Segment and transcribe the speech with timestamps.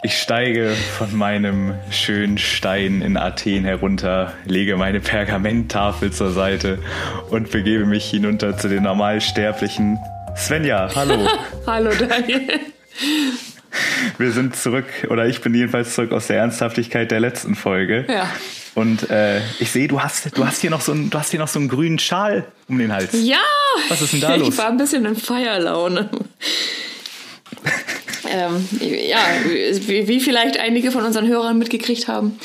[0.00, 6.78] Ich steige von meinem schönen Stein in Athen herunter, lege meine Pergamenttafel zur Seite
[7.30, 9.98] und begebe mich hinunter zu den Normalsterblichen.
[10.36, 11.26] Svenja, hallo.
[11.66, 12.60] hallo Daniel.
[14.18, 18.06] Wir sind zurück, oder ich bin jedenfalls zurück aus der Ernsthaftigkeit der letzten Folge.
[18.08, 18.30] Ja.
[18.76, 21.40] Und äh, ich sehe, du hast, du hast hier noch so einen, du hast hier
[21.40, 23.10] noch so einen grünen Schal um den Hals.
[23.14, 23.38] Ja.
[23.88, 24.50] Was ist denn da los?
[24.50, 26.08] Ich war ein bisschen in Feierlaune.
[28.30, 32.38] Ähm, ja, wie, wie vielleicht einige von unseren Hörern mitgekriegt haben,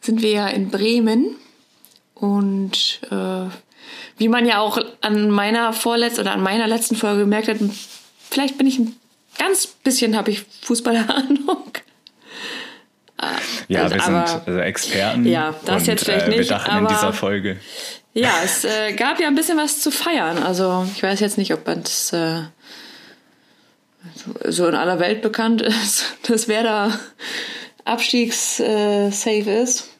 [0.00, 1.36] sind wir ja in Bremen
[2.14, 3.50] und äh,
[4.16, 7.58] wie man ja auch an meiner vorletzten oder an meiner letzten Folge gemerkt hat,
[8.28, 8.96] vielleicht bin ich ein
[9.38, 11.72] ganz bisschen habe ich Fußballahnung.
[13.68, 15.26] Ja, also, wir aber, sind also Experten.
[15.26, 16.38] Ja, das und, jetzt vielleicht nicht.
[16.38, 17.56] Wir dachten aber, in dieser Folge.
[18.14, 20.38] Ja, es äh, gab ja ein bisschen was zu feiern.
[20.42, 22.42] Also ich weiß jetzt nicht, ob man das äh,
[24.44, 26.98] so in aller Welt bekannt ist, dass wer da
[27.84, 29.90] abstiegssafe äh, ist.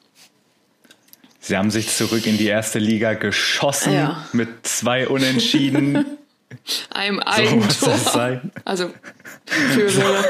[1.39, 4.25] Sie haben sich zurück in die erste Liga geschossen ja.
[4.33, 6.05] mit zwei Unentschieden.
[6.89, 7.71] Einem Eigentor.
[7.71, 8.51] So muss das sein.
[8.65, 8.91] Also
[9.45, 9.89] für.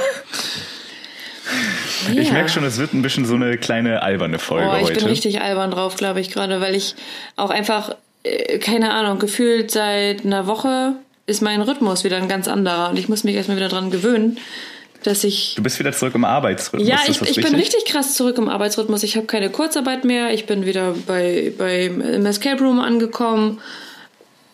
[2.14, 2.22] Ja.
[2.22, 4.94] Ich merke schon, es wird ein bisschen so eine kleine alberne Folge oh, ich heute.
[4.94, 6.96] Ich bin richtig albern drauf, glaube ich, gerade, weil ich
[7.36, 10.94] auch einfach, äh, keine Ahnung, gefühlt seit einer Woche
[11.30, 14.40] ist mein Rhythmus wieder ein ganz anderer und ich muss mich erstmal wieder dran gewöhnen,
[15.04, 15.54] dass ich.
[15.56, 16.88] Du bist wieder zurück im Arbeitsrhythmus.
[16.88, 19.04] Ja, ich, ich bin richtig krass zurück im Arbeitsrhythmus.
[19.04, 20.34] Ich habe keine Kurzarbeit mehr.
[20.34, 23.62] Ich bin wieder bei, bei im Escape Room angekommen.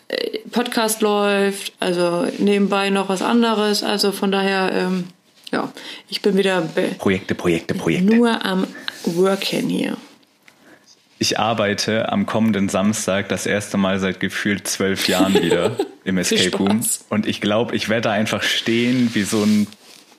[0.07, 3.81] Äh, Podcast läuft, also nebenbei noch was anderes.
[3.81, 5.05] Also von daher, ähm,
[5.51, 5.71] ja,
[6.09, 6.61] ich bin wieder
[6.99, 8.15] Projekte, Projekte, Projekte.
[8.15, 8.67] Nur am
[9.05, 9.97] Worken hier.
[11.17, 16.58] Ich arbeite am kommenden Samstag das erste Mal seit gefühlt zwölf Jahren wieder im Escape
[16.58, 16.81] Room.
[17.09, 19.67] Und ich glaube, ich werde da einfach stehen wie so ein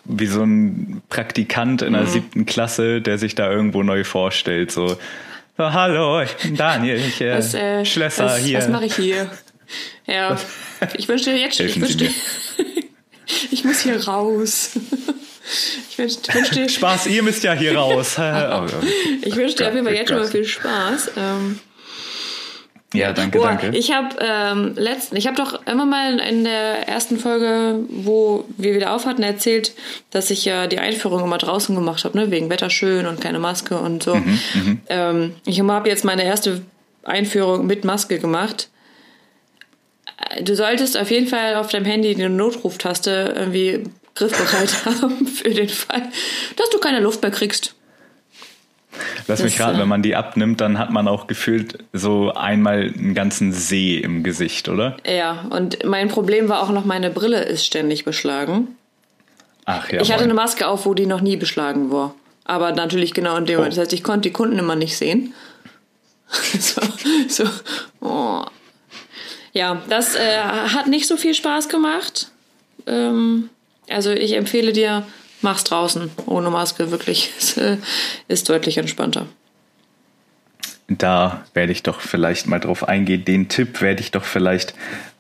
[0.09, 2.07] wie so ein Praktikant in der mhm.
[2.07, 4.71] siebten Klasse, der sich da irgendwo neu vorstellt.
[4.71, 4.97] So,
[5.57, 8.59] so hallo, ich bin Daniel, ich äh, was, äh, Schlösser was, hier.
[8.59, 9.31] Was mache ich hier?
[10.07, 10.39] Ja,
[10.97, 11.67] ich wünsche dir jetzt schon.
[11.67, 12.09] Ich, wünschte,
[13.51, 14.79] ich muss hier raus.
[15.91, 18.17] Ich wünsche, wünsch dir Spaß, ihr müsst ja hier raus.
[18.19, 18.67] oh,
[19.23, 21.13] ich wünsche dir auf jeden Fall jetzt schon mal viel Spaß.
[21.17, 21.61] Ähm,
[22.95, 23.77] ja, danke, Boah, danke.
[23.77, 28.75] Ich habe ähm, letzten, ich habe doch immer mal in der ersten Folge, wo wir
[28.75, 29.73] wieder auf hatten, erzählt,
[30.11, 33.39] dass ich ja die Einführung immer draußen gemacht habe, ne, wegen Wetter schön und keine
[33.39, 34.15] Maske und so.
[34.15, 34.81] Mhm, mhm.
[34.89, 36.63] ähm, ich habe jetzt meine erste
[37.03, 38.69] Einführung mit Maske gemacht.
[40.41, 43.85] Du solltest auf jeden Fall auf deinem Handy die Notruftaste irgendwie
[44.17, 46.03] griffbereit haben für den Fall,
[46.57, 47.75] dass du keine Luft mehr kriegst.
[49.29, 53.15] Lass mich raten, wenn man die abnimmt, dann hat man auch gefühlt so einmal einen
[53.15, 54.97] ganzen See im Gesicht, oder?
[55.07, 58.77] Ja, und mein Problem war auch noch, meine Brille ist ständig beschlagen.
[59.67, 60.01] Ach ja.
[60.01, 62.15] Ich hatte eine Maske auf, wo die noch nie beschlagen war.
[62.45, 63.75] Aber natürlich genau in dem Moment.
[63.75, 63.77] Oh.
[63.77, 65.35] Das heißt, ich konnte die Kunden immer nicht sehen.
[66.59, 66.81] so,
[67.29, 67.45] so,
[68.01, 68.45] oh.
[69.53, 72.31] Ja, das äh, hat nicht so viel Spaß gemacht.
[72.87, 73.51] Ähm,
[73.89, 75.07] also ich empfehle dir,
[75.43, 77.33] mach's draußen ohne Maske, wirklich.
[77.39, 77.79] Es äh,
[78.29, 79.27] ist deutlich entspannter.
[80.89, 83.25] Da werde ich doch vielleicht mal drauf eingehen.
[83.25, 84.75] Den Tipp werde ich doch vielleicht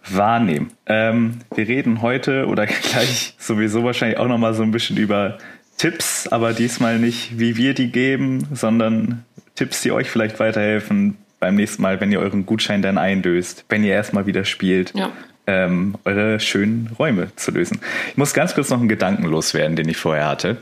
[0.08, 0.70] wahrnehmen.
[0.86, 5.38] Ähm, wir reden heute oder gleich sowieso wahrscheinlich auch nochmal so ein bisschen über
[5.76, 9.24] Tipps, aber diesmal nicht, wie wir die geben, sondern
[9.56, 13.84] Tipps, die euch vielleicht weiterhelfen beim nächsten Mal, wenn ihr euren Gutschein dann eindöst, wenn
[13.84, 14.94] ihr erstmal wieder spielt.
[14.94, 15.12] Ja
[15.46, 17.80] ähm, eure schönen Räume zu lösen.
[18.10, 20.58] Ich muss ganz kurz noch einen Gedanken loswerden, den ich vorher hatte.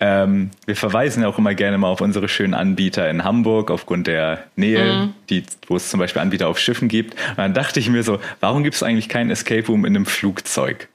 [0.00, 4.06] Ähm, wir verweisen ja auch immer gerne mal auf unsere schönen Anbieter in Hamburg aufgrund
[4.06, 5.14] der Nähe, mhm.
[5.28, 7.14] die, wo es zum Beispiel Anbieter auf Schiffen gibt.
[7.30, 10.06] Und dann dachte ich mir so, warum gibt es eigentlich keinen Escape Room in einem
[10.06, 10.88] Flugzeug?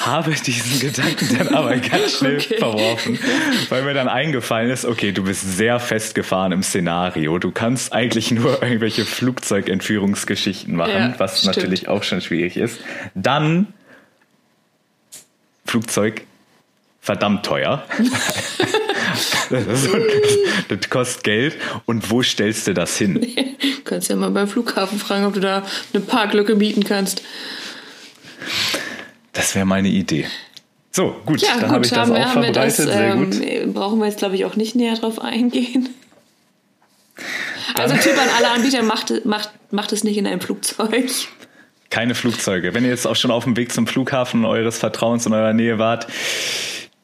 [0.00, 2.58] Habe diesen Gedanken dann aber ganz schnell okay.
[2.58, 3.18] verworfen,
[3.68, 7.38] weil mir dann eingefallen ist, okay, du bist sehr festgefahren im Szenario.
[7.38, 11.56] Du kannst eigentlich nur irgendwelche Flugzeugentführungsgeschichten machen, ja, was stimmt.
[11.56, 12.80] natürlich auch schon schwierig ist.
[13.14, 13.72] Dann
[15.64, 16.22] Flugzeug
[17.00, 17.84] verdammt teuer.
[19.50, 19.88] das,
[20.68, 21.56] das, kostet Geld.
[21.84, 23.14] Und wo stellst du das hin?
[23.14, 27.22] Du kannst ja mal beim Flughafen fragen, ob du da eine Parklücke mieten kannst.
[29.36, 30.26] Das wäre meine Idee.
[30.90, 32.56] So, gut, ja, dann habe ich das auch verbreitet.
[32.56, 33.74] Das, Sehr ähm, gut.
[33.74, 35.90] Brauchen wir jetzt, glaube ich, auch nicht näher drauf eingehen.
[37.74, 41.10] Also Tipp an alle Anbieter, macht, macht, macht es nicht in einem Flugzeug.
[41.90, 42.72] Keine Flugzeuge.
[42.74, 45.78] Wenn ihr jetzt auch schon auf dem Weg zum Flughafen eures Vertrauens in eurer Nähe
[45.78, 46.06] wart,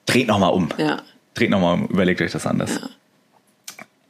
[0.07, 0.71] dreht nochmal um.
[0.79, 1.03] Ja.
[1.35, 2.75] Dreht nochmal um, überlegt euch das anders.
[2.81, 2.89] Ja.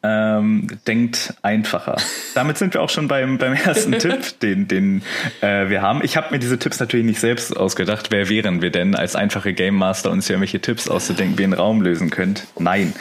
[0.02, 1.96] Ähm, denkt einfacher.
[2.34, 5.02] Damit sind wir auch schon beim, beim ersten Tipp, den, den
[5.40, 6.02] äh, wir haben.
[6.02, 8.10] Ich habe mir diese Tipps natürlich nicht selbst ausgedacht.
[8.10, 11.46] Wer wären wir denn als einfache Game Master, uns hier irgendwelche Tipps auszudenken, wie ihr
[11.46, 12.46] einen Raum lösen könnt?
[12.58, 12.94] Nein.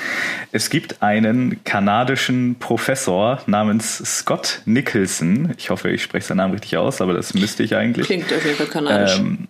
[0.51, 5.53] Es gibt einen kanadischen Professor namens Scott Nicholson.
[5.57, 8.05] Ich hoffe, ich spreche seinen Namen richtig aus, aber das müsste ich eigentlich.
[8.05, 9.17] Klingt auf jeden Fall kanadisch.
[9.17, 9.47] Ähm,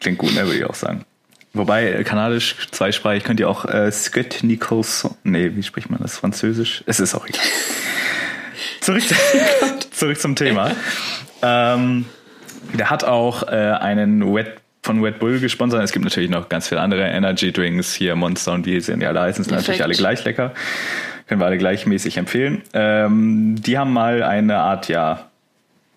[0.00, 1.04] klingt gut, ne, würde ich auch sagen.
[1.54, 5.14] Wobei, äh, kanadisch, zweisprachig, könnt ihr auch äh, Scott Nicholson.
[5.22, 6.16] Nee, wie spricht man das?
[6.16, 6.82] Französisch?
[6.86, 7.42] Es ist auch egal.
[8.80, 9.02] zurück,
[9.90, 10.72] zurück zum Thema.
[11.42, 12.06] Ähm,
[12.72, 15.82] der hat auch äh, einen Wet von Red Bull gesponsert.
[15.84, 19.20] Es gibt natürlich noch ganz viele andere Energy Drinks, hier Monster und wie sie alle
[19.20, 20.52] heißen, sind natürlich alle gleich lecker.
[21.28, 22.62] Können wir alle gleichmäßig empfehlen.
[22.72, 25.30] Ähm, die haben mal eine Art, ja,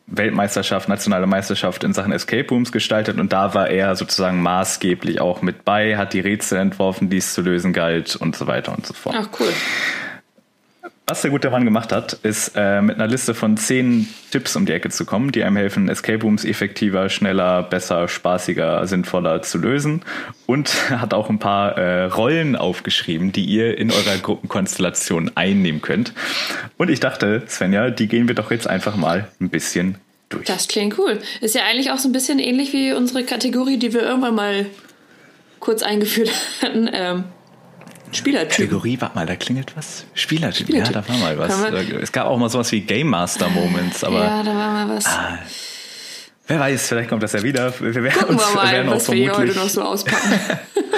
[0.07, 5.41] Weltmeisterschaft, nationale Meisterschaft in Sachen Escape Rooms gestaltet und da war er sozusagen maßgeblich auch
[5.41, 8.85] mit bei, hat die Rätsel entworfen, die es zu lösen galt und so weiter und
[8.85, 9.15] so fort.
[9.17, 9.51] Ach cool.
[11.07, 14.65] Was der gute Mann gemacht hat, ist äh, mit einer Liste von zehn Tipps um
[14.65, 19.59] die Ecke zu kommen, die einem helfen, Escape Rooms effektiver, schneller, besser, spaßiger, sinnvoller zu
[19.59, 20.01] lösen.
[20.47, 26.11] Und hat auch ein paar äh, Rollen aufgeschrieben, die ihr in eurer Gruppenkonstellation einnehmen könnt.
[26.77, 29.99] Und ich dachte, Svenja, die gehen wir doch jetzt einfach mal ein bisschen
[30.29, 30.45] durch.
[30.45, 31.19] Das klingt cool.
[31.39, 34.65] Ist ja eigentlich auch so ein bisschen ähnlich wie unsere Kategorie, die wir irgendwann mal
[35.59, 36.31] kurz eingeführt
[36.63, 36.89] hatten.
[36.91, 37.25] Ähm
[38.11, 38.51] Spielertyp.
[38.51, 40.05] Kategorie, warte mal, da klingelt was.
[40.13, 40.95] Spielertyp, Spielertyp.
[40.95, 41.73] ja, da war mal was.
[42.01, 44.23] Es gab auch mal sowas wie Game Master Moments, aber.
[44.23, 45.05] Ja, da war mal was.
[45.05, 45.39] Ah,
[46.47, 47.73] wer weiß, vielleicht kommt das ja wieder.
[47.79, 50.39] Wir werden Gucken uns, wir mal, werden was wir heute noch so auspacken.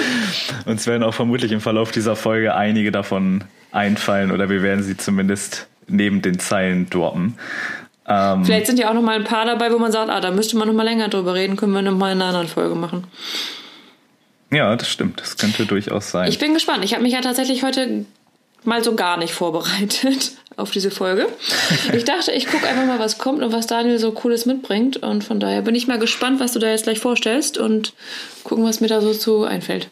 [0.66, 4.96] uns werden auch vermutlich im Verlauf dieser Folge einige davon einfallen oder wir werden sie
[4.96, 7.38] zumindest neben den Zeilen droppen.
[8.06, 10.30] Ähm, Vielleicht sind ja auch noch mal ein paar dabei, wo man sagt, ah, da
[10.30, 12.74] müsste man noch mal länger drüber reden, können wir noch mal in einer anderen Folge
[12.74, 13.04] machen.
[14.50, 15.20] Ja, das stimmt.
[15.20, 16.28] Das könnte durchaus sein.
[16.28, 16.84] Ich bin gespannt.
[16.84, 18.06] Ich habe mich ja tatsächlich heute
[18.64, 21.28] mal so gar nicht vorbereitet auf diese Folge.
[21.92, 24.96] Ich dachte, ich gucke einfach mal, was kommt und was Daniel so Cooles mitbringt.
[24.96, 27.92] Und von daher bin ich mal gespannt, was du da jetzt gleich vorstellst und
[28.44, 29.90] gucken, was mir da so zu einfällt.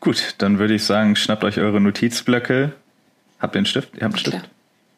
[0.00, 2.72] Gut, dann würde ich sagen, schnappt euch eure Notizblöcke.
[3.38, 3.90] Habt ihr einen Stift?
[3.94, 4.36] Ihr habt einen Stift?
[4.36, 4.48] Klar.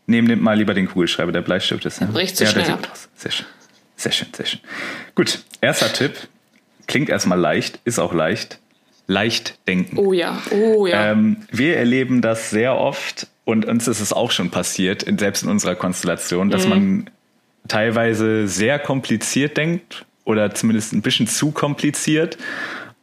[0.06, 2.00] Nehmt, nehmt mal lieber den Kugelschreiber, der Bleistift ist.
[2.00, 2.88] Ja, bricht so ja, schnell ab.
[3.16, 3.46] Sehr schön.
[3.96, 4.60] Sehr schön, sehr schön.
[5.14, 6.28] Gut, erster Tipp
[6.86, 8.58] Klingt erstmal leicht, ist auch leicht.
[9.06, 9.98] Leicht denken.
[9.98, 11.12] Oh ja, oh ja.
[11.12, 15.50] Ähm, wir erleben das sehr oft und uns ist es auch schon passiert, selbst in
[15.50, 16.70] unserer Konstellation, dass mhm.
[16.70, 17.10] man
[17.68, 22.38] teilweise sehr kompliziert denkt oder zumindest ein bisschen zu kompliziert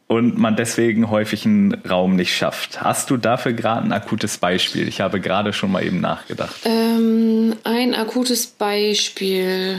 [0.08, 2.82] und man deswegen häufig einen Raum nicht schafft.
[2.82, 4.86] Hast du dafür gerade ein akutes Beispiel?
[4.86, 6.56] Ich habe gerade schon mal eben nachgedacht.
[6.64, 9.78] Ähm, ein akutes Beispiel.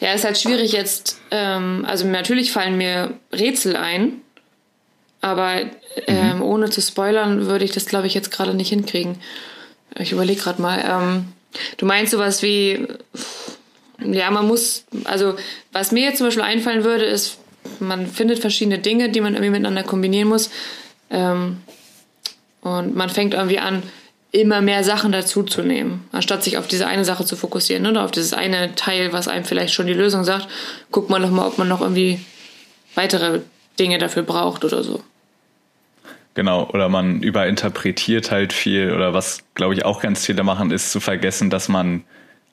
[0.00, 1.18] Ja, ist halt schwierig jetzt.
[1.30, 4.20] Ähm, also natürlich fallen mir Rätsel ein,
[5.20, 5.60] aber
[6.06, 6.42] ähm, mhm.
[6.42, 9.16] ohne zu spoilern würde ich das, glaube ich, jetzt gerade nicht hinkriegen.
[9.98, 10.82] Ich überlege gerade mal.
[10.86, 11.32] Ähm,
[11.76, 12.86] du meinst sowas wie,
[14.04, 15.36] ja, man muss, also
[15.72, 17.38] was mir jetzt zum Beispiel einfallen würde, ist,
[17.78, 20.50] man findet verschiedene Dinge, die man irgendwie miteinander kombinieren muss.
[21.10, 21.58] Ähm,
[22.62, 23.82] und man fängt irgendwie an,
[24.32, 28.32] immer mehr Sachen dazuzunehmen, anstatt sich auf diese eine Sache zu fokussieren oder auf dieses
[28.32, 30.48] eine Teil, was einem vielleicht schon die Lösung sagt,
[30.90, 32.18] guckt man noch mal, ob man noch irgendwie
[32.94, 33.40] weitere
[33.78, 35.02] Dinge dafür braucht oder so.
[36.34, 40.90] Genau, oder man überinterpretiert halt viel oder was, glaube ich, auch ganz viele machen, ist
[40.90, 42.04] zu vergessen, dass man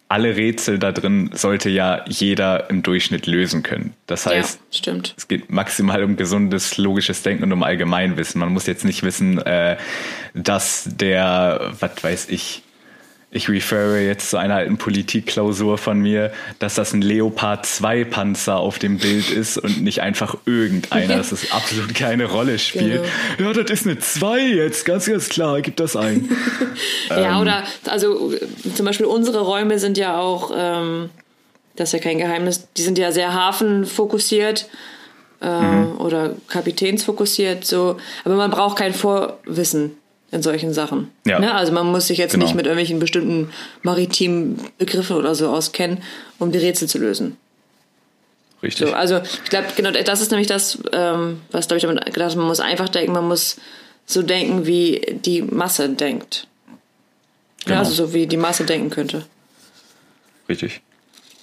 [0.10, 3.94] alle Rätsel da drin sollte ja jeder im Durchschnitt lösen können.
[4.08, 8.40] Das heißt, ja, es geht maximal um gesundes, logisches Denken und um Allgemeinwissen.
[8.40, 9.78] Man muss jetzt nicht wissen, äh,
[10.34, 12.64] dass der, was weiß ich,
[13.32, 18.58] ich refere jetzt zu einer alten Politikklausur von mir, dass das ein Leopard 2 Panzer
[18.58, 23.04] auf dem Bild ist und nicht einfach irgendeiner, dass es absolut keine Rolle spielt.
[23.38, 23.52] Genau.
[23.52, 26.28] Ja, das ist eine 2 jetzt, ganz, ganz klar, gib das ein.
[27.10, 28.34] ja, ähm, oder, also
[28.74, 31.12] zum Beispiel unsere Räume sind ja auch, ähm,
[31.76, 34.68] das ist ja kein Geheimnis, die sind ja sehr hafenfokussiert.
[35.42, 36.02] Äh, mhm.
[36.02, 37.96] oder kapitänsfokussiert so
[38.26, 39.96] aber man braucht kein Vorwissen
[40.32, 41.10] in solchen Sachen.
[41.26, 41.40] Ja.
[41.40, 41.54] Ne?
[41.54, 42.46] Also man muss sich jetzt genau.
[42.46, 46.04] nicht mit irgendwelchen bestimmten maritimen Begriffen oder so auskennen,
[46.38, 47.38] um die Rätsel zu lösen.
[48.62, 48.88] Richtig.
[48.88, 52.36] So, also ich glaube, genau das ist nämlich das, ähm, was glaube ich damit gedacht
[52.36, 53.58] man muss einfach denken, man muss
[54.06, 56.48] so denken, wie die Masse denkt.
[57.64, 57.76] Genau.
[57.76, 59.26] Ja, also so wie die Masse denken könnte.
[60.48, 60.82] Richtig.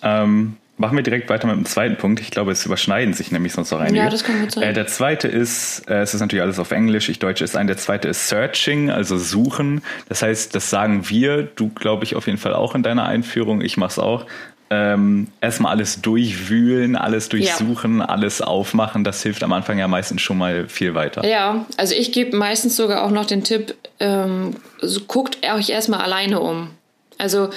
[0.02, 2.20] Ähm, Machen wir direkt weiter mit dem zweiten Punkt.
[2.20, 3.98] Ich glaube, es überschneiden sich nämlich sonst noch einige.
[3.98, 4.62] Ja, das kann gut sein.
[4.62, 7.66] Äh, der zweite ist, äh, es ist natürlich alles auf Englisch, ich deutsche es ein.
[7.66, 9.82] Der zweite ist Searching, also Suchen.
[10.10, 13.62] Das heißt, das sagen wir, du glaube ich auf jeden Fall auch in deiner Einführung,
[13.62, 14.26] ich mach's auch.
[14.68, 18.06] ähm, erstmal alles durchwühlen, alles durchsuchen, ja.
[18.06, 19.04] alles aufmachen.
[19.04, 21.24] Das hilft am Anfang ja meistens schon mal viel weiter.
[21.24, 26.00] Ja, also ich gebe meistens sogar auch noch den Tipp, ähm, so guckt euch erstmal
[26.00, 26.70] alleine um.
[27.18, 27.50] Also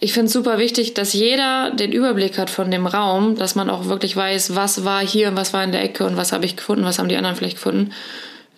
[0.00, 3.70] ich finde es super wichtig, dass jeder den Überblick hat von dem Raum, dass man
[3.70, 6.44] auch wirklich weiß, was war hier und was war in der Ecke und was habe
[6.44, 7.92] ich gefunden, was haben die anderen vielleicht gefunden.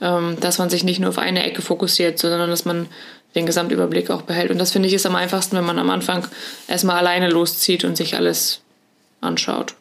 [0.01, 2.87] Ähm, dass man sich nicht nur auf eine Ecke fokussiert, sondern dass man
[3.35, 4.51] den Gesamtüberblick auch behält.
[4.51, 6.27] Und das finde ich ist am einfachsten, wenn man am Anfang
[6.69, 8.61] erstmal alleine loszieht und sich alles
[9.21, 9.75] anschaut.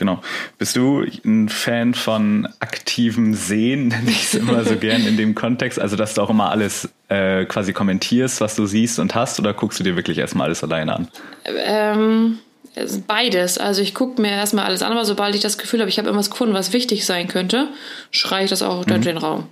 [0.00, 0.22] Genau.
[0.56, 5.34] Bist du ein Fan von aktivem Sehen, nenne ich es immer so gern in dem
[5.34, 5.78] Kontext?
[5.78, 9.52] Also, dass du auch immer alles äh, quasi kommentierst, was du siehst und hast, oder
[9.52, 11.08] guckst du dir wirklich erstmal alles alleine an?
[11.44, 12.38] Ähm,
[13.06, 13.58] beides.
[13.58, 16.08] Also, ich gucke mir erstmal alles an, aber sobald ich das Gefühl habe, ich habe
[16.08, 17.68] irgendwas gefunden, was wichtig sein könnte,
[18.10, 18.88] schreie ich das auch mhm.
[18.88, 19.48] durch den Raum.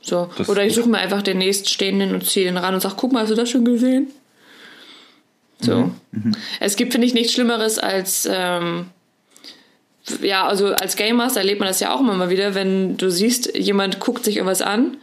[0.00, 0.30] So.
[0.46, 3.20] Oder ich suche mir einfach den nächststehenden und ziehe den ran und sage, guck mal,
[3.20, 4.10] hast du das schon gesehen?
[5.60, 5.76] So.
[5.76, 5.94] Mhm.
[6.12, 6.32] Mhm.
[6.60, 8.86] Es gibt, finde ich, nichts Schlimmeres als, ähm,
[10.22, 13.10] ja, also als Game Master erlebt man das ja auch immer mal wieder, wenn du
[13.10, 14.96] siehst, jemand guckt sich irgendwas an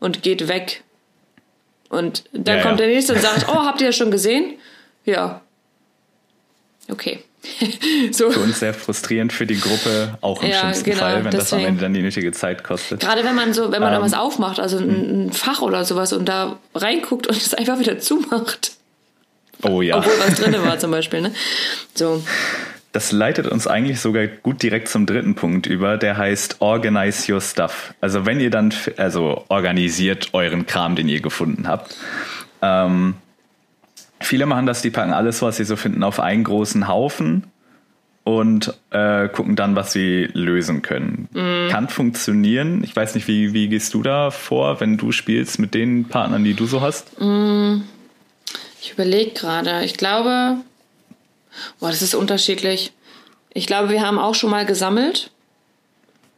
[0.00, 0.82] und geht weg.
[1.88, 2.86] Und dann ja, kommt ja.
[2.86, 4.54] der nächste und sagt, oh, habt ihr das schon gesehen?
[5.04, 5.42] Ja.
[6.90, 7.22] Okay.
[8.12, 8.30] so.
[8.30, 11.38] Für uns sehr frustrierend, für die Gruppe auch im ja, schlimmsten genau, Fall, wenn deswegen.
[11.38, 13.00] das am Ende dann die nötige Zeit kostet.
[13.00, 15.84] Gerade wenn man so, wenn man ähm, da was aufmacht, also ein, ein, Fach oder
[15.84, 18.72] sowas und da reinguckt und es einfach wieder zumacht.
[19.62, 19.96] Oh ja.
[19.96, 21.32] Obwohl was drin war zum Beispiel, ne?
[21.94, 22.22] So.
[22.92, 27.40] Das leitet uns eigentlich sogar gut direkt zum dritten Punkt über, der heißt Organize Your
[27.40, 27.94] Stuff.
[28.00, 31.96] Also wenn ihr dann, also organisiert euren Kram, den ihr gefunden habt.
[32.60, 33.14] Ähm,
[34.24, 37.44] Viele machen das, die packen alles, was sie so finden, auf einen großen Haufen
[38.24, 41.28] und äh, gucken dann, was sie lösen können.
[41.32, 41.70] Mm.
[41.70, 42.84] Kann funktionieren.
[42.84, 46.44] Ich weiß nicht, wie, wie gehst du da vor, wenn du spielst mit den Partnern,
[46.44, 47.20] die du so hast?
[47.20, 47.82] Mm.
[48.82, 49.84] Ich überlege gerade.
[49.84, 50.56] Ich glaube,
[51.78, 52.92] boah, das ist unterschiedlich.
[53.54, 55.30] Ich glaube, wir haben auch schon mal gesammelt,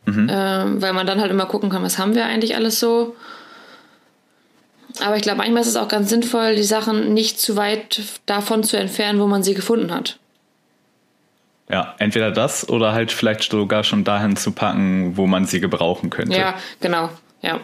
[0.05, 0.29] mhm.
[0.29, 3.17] äh, weil man dann halt immer gucken kann, was haben wir eigentlich alles so.
[5.01, 8.63] Aber ich glaube, manchmal ist es auch ganz sinnvoll, die Sachen nicht zu weit davon
[8.63, 10.19] zu entfernen, wo man sie gefunden hat.
[11.71, 16.11] Ja, entweder das oder halt vielleicht sogar schon dahin zu packen, wo man sie gebrauchen
[16.11, 16.37] könnte.
[16.37, 17.09] Ja, genau.
[17.41, 17.61] Ja.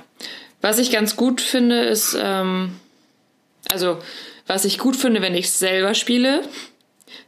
[0.62, 2.80] Was ich ganz gut finde, ist, ähm,
[3.68, 3.98] also,
[4.50, 6.42] was ich gut finde, wenn ich es selber spiele,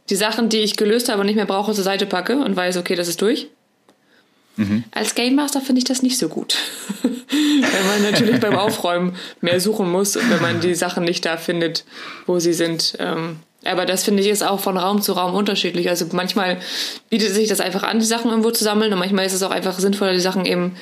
[0.09, 2.75] die Sachen, die ich gelöst habe und nicht mehr brauche, zur Seite packe und weiß,
[2.75, 3.47] okay, das ist durch.
[4.57, 4.83] Mhm.
[4.91, 6.57] Als Game Master finde ich das nicht so gut.
[7.01, 11.85] Weil man natürlich beim Aufräumen mehr suchen muss, wenn man die Sachen nicht da findet,
[12.25, 12.95] wo sie sind.
[12.99, 15.87] Ähm, aber das finde ich ist auch von Raum zu Raum unterschiedlich.
[15.87, 16.59] Also manchmal
[17.09, 19.51] bietet sich das einfach an, die Sachen irgendwo zu sammeln und manchmal ist es auch
[19.51, 20.75] einfach sinnvoller, die Sachen eben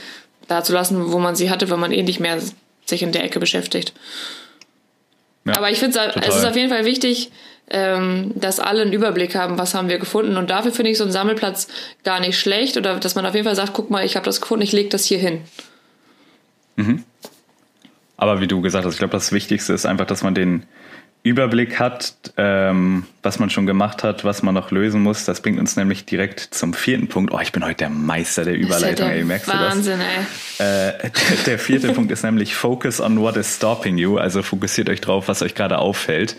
[0.47, 2.39] da zu lassen, wo man sie hatte, weil man eh nicht mehr
[2.85, 3.93] sich in der Ecke beschäftigt.
[5.45, 7.31] Ja, Aber ich finde es ist auf jeden Fall wichtig,
[7.69, 10.37] ähm, dass alle einen Überblick haben, was haben wir gefunden.
[10.37, 11.67] Und dafür finde ich so einen Sammelplatz
[12.03, 12.77] gar nicht schlecht.
[12.77, 14.89] Oder dass man auf jeden Fall sagt, guck mal, ich habe das gefunden, ich lege
[14.89, 15.41] das hier hin.
[16.75, 17.03] Mhm.
[18.17, 20.63] Aber wie du gesagt hast, ich glaube, das Wichtigste ist einfach, dass man den
[21.23, 25.25] Überblick hat, ähm, was man schon gemacht hat, was man noch lösen muss.
[25.25, 27.31] Das bringt uns nämlich direkt zum vierten Punkt.
[27.31, 30.05] Oh, ich bin heute der Meister der Überleitung, ja ey, merkst Wahnsinn, du
[30.57, 30.59] das?
[30.59, 31.05] Ey.
[31.05, 31.11] Äh,
[31.45, 34.17] der vierte Punkt ist nämlich Focus on what is stopping you.
[34.17, 36.37] Also fokussiert euch drauf, was euch gerade auffällt.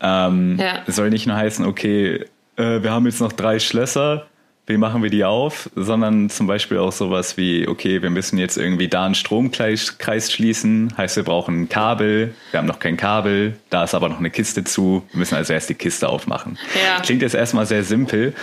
[0.00, 0.82] Ähm, ja.
[0.88, 2.24] Soll nicht nur heißen, okay,
[2.56, 4.26] äh, wir haben jetzt noch drei Schlösser,
[4.70, 8.56] wie machen wir die auf, sondern zum Beispiel auch sowas wie, okay, wir müssen jetzt
[8.56, 9.96] irgendwie da einen Stromkreis
[10.30, 14.18] schließen, heißt wir brauchen ein Kabel, wir haben noch kein Kabel, da ist aber noch
[14.18, 16.58] eine Kiste zu, wir müssen also erst die Kiste aufmachen.
[16.74, 17.00] Ja.
[17.02, 18.34] Klingt jetzt erstmal sehr simpel,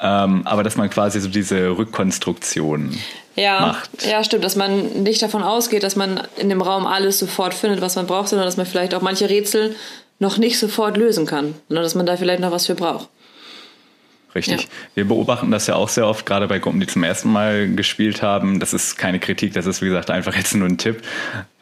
[0.00, 2.98] ähm, aber dass man quasi so diese Rückkonstruktion
[3.36, 4.06] ja, macht.
[4.06, 7.80] Ja, stimmt, dass man nicht davon ausgeht, dass man in dem Raum alles sofort findet,
[7.80, 9.76] was man braucht, sondern dass man vielleicht auch manche Rätsel
[10.18, 13.08] noch nicht sofort lösen kann, sondern dass man da vielleicht noch was für braucht.
[14.34, 14.62] Richtig.
[14.62, 14.68] Ja.
[14.94, 18.22] Wir beobachten das ja auch sehr oft, gerade bei Gruppen, die zum ersten Mal gespielt
[18.22, 18.58] haben.
[18.60, 21.02] Das ist keine Kritik, das ist wie gesagt einfach jetzt nur ein Tipp.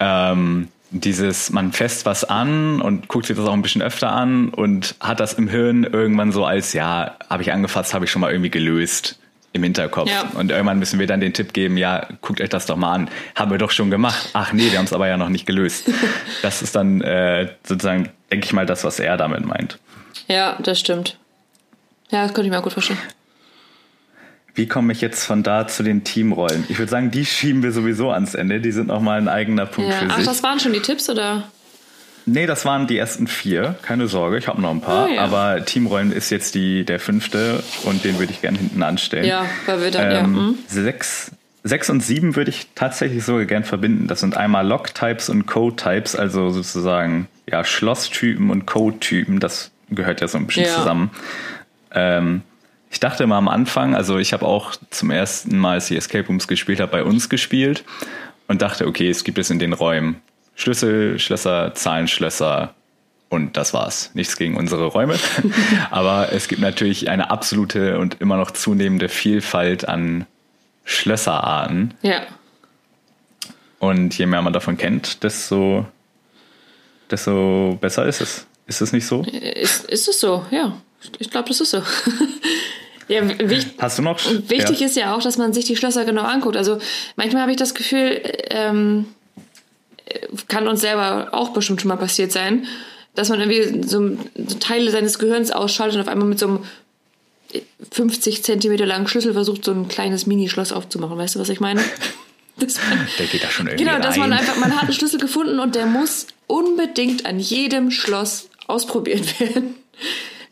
[0.01, 4.51] Ähm, dieses, man fässt was an und guckt sich das auch ein bisschen öfter an
[4.51, 8.21] und hat das im Hirn irgendwann so als, ja, habe ich angefasst, habe ich schon
[8.21, 9.19] mal irgendwie gelöst
[9.55, 10.11] im Hinterkopf.
[10.11, 10.31] Ja.
[10.35, 13.11] Und irgendwann müssen wir dann den Tipp geben, ja, guckt euch das doch mal an.
[13.35, 14.31] Haben wir doch schon gemacht.
[14.33, 15.91] Ach nee, wir haben es aber ja noch nicht gelöst.
[16.43, 19.79] das ist dann äh, sozusagen, denke ich mal, das, was er damit meint.
[20.29, 21.19] Ja, das stimmt.
[22.13, 23.01] Ja, das könnte ich mir auch gut vorstellen.
[24.55, 26.65] Wie komme ich jetzt von da zu den Teamrollen?
[26.69, 28.61] Ich würde sagen, die schieben wir sowieso ans Ende.
[28.61, 29.99] Die sind nochmal ein eigener Punkt ja.
[29.99, 30.29] für Ach, sich.
[30.29, 31.45] Ach, das waren schon die Tipps, oder?
[32.27, 33.77] Nee, das waren die ersten vier.
[33.83, 35.09] Keine Sorge, ich habe noch ein paar.
[35.09, 35.23] Oh, ja.
[35.23, 39.25] Aber Teamrollen ist jetzt die, der fünfte und den würde ich gerne hinten anstellen.
[39.25, 40.25] Ja, weil wir dann, ähm, ja.
[40.25, 40.59] Hm?
[40.69, 41.33] Sechs,
[41.65, 44.07] sechs und sieben würde ich tatsächlich sogar gern verbinden.
[44.07, 49.41] Das sind einmal Log-Types und Code-Types, also sozusagen ja, Schloss-Typen und Code-Typen.
[49.41, 50.75] Das gehört ja so ein bisschen ja.
[50.75, 51.11] zusammen.
[51.95, 52.43] Ähm,
[52.91, 56.27] ich dachte immer am Anfang, also ich habe auch zum ersten Mal, als ich Escape
[56.27, 57.85] Rooms gespielt habe, bei uns gespielt
[58.49, 60.21] und dachte, okay, es gibt es in den Räumen
[60.55, 62.75] Schlüssel, Schlösser, Zahlenschlösser
[63.31, 64.11] und das war's.
[64.13, 65.19] Nichts gegen unsere Räume.
[65.91, 70.27] Aber es gibt natürlich eine absolute und immer noch zunehmende Vielfalt an
[70.85, 71.95] Schlösserarten.
[72.03, 72.27] Ja.
[73.79, 75.87] Und je mehr man davon kennt, desto,
[77.11, 78.47] desto besser ist es.
[78.67, 79.23] Ist es nicht so?
[79.23, 80.77] Ist, ist es so, ja.
[81.19, 81.83] Ich glaube, das ist so.
[83.09, 84.19] ja, wichtig, Hast du noch?
[84.49, 84.87] Wichtig ja.
[84.87, 86.57] ist ja auch, dass man sich die Schlösser genau anguckt.
[86.57, 86.79] Also
[87.17, 89.07] manchmal habe ich das Gefühl, ähm,
[90.49, 92.67] kann uns selber auch bestimmt schon mal passiert sein,
[93.15, 94.17] dass man irgendwie so,
[94.47, 96.65] so Teile seines Gehirns ausschaltet und auf einmal mit so einem
[97.91, 101.19] 50 Zentimeter langen Schlüssel versucht, so ein kleines Mini-Schloss aufzumachen.
[101.19, 101.83] Weißt du, was ich meine?
[102.59, 104.29] Das man, der geht da schon irgendwie Genau, dass rein.
[104.29, 109.41] man einfach, man hat einen Schlüssel gefunden und der muss unbedingt an jedem Schloss ausprobiert
[109.41, 109.75] werden.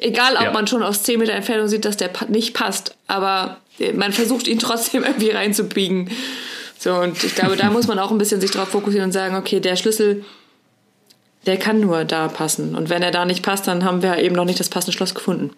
[0.01, 0.53] Egal, ob ja.
[0.53, 3.59] man schon aus 10 Meter Entfernung sieht, dass der nicht passt, aber
[3.95, 6.11] man versucht ihn trotzdem irgendwie reinzubiegen.
[6.79, 9.37] So, und ich glaube, da muss man auch ein bisschen sich drauf fokussieren und sagen,
[9.37, 10.25] okay, der Schlüssel,
[11.45, 12.75] der kann nur da passen.
[12.75, 15.15] Und wenn er da nicht passt, dann haben wir eben noch nicht das passende Schloss
[15.15, 15.51] gefunden.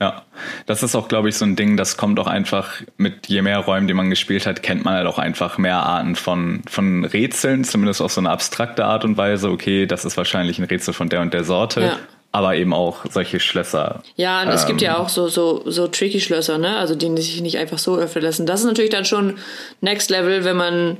[0.00, 0.22] Ja,
[0.66, 3.58] das ist auch, glaube ich, so ein Ding, das kommt auch einfach mit je mehr
[3.58, 7.64] Räumen, die man gespielt hat, kennt man halt auch einfach mehr Arten von, von Rätseln,
[7.64, 9.50] zumindest auf so eine abstrakte Art und Weise.
[9.50, 11.80] Okay, das ist wahrscheinlich ein Rätsel von der und der Sorte.
[11.82, 11.98] Ja.
[12.34, 14.02] Aber eben auch solche Schlösser.
[14.16, 16.78] Ja, und ähm, es gibt ja ähm, auch so, so, so tricky Schlösser, ne?
[16.78, 18.44] Also die sich nicht einfach so öffnen lassen.
[18.44, 19.38] Das ist natürlich dann schon
[19.80, 20.96] Next Level, wenn man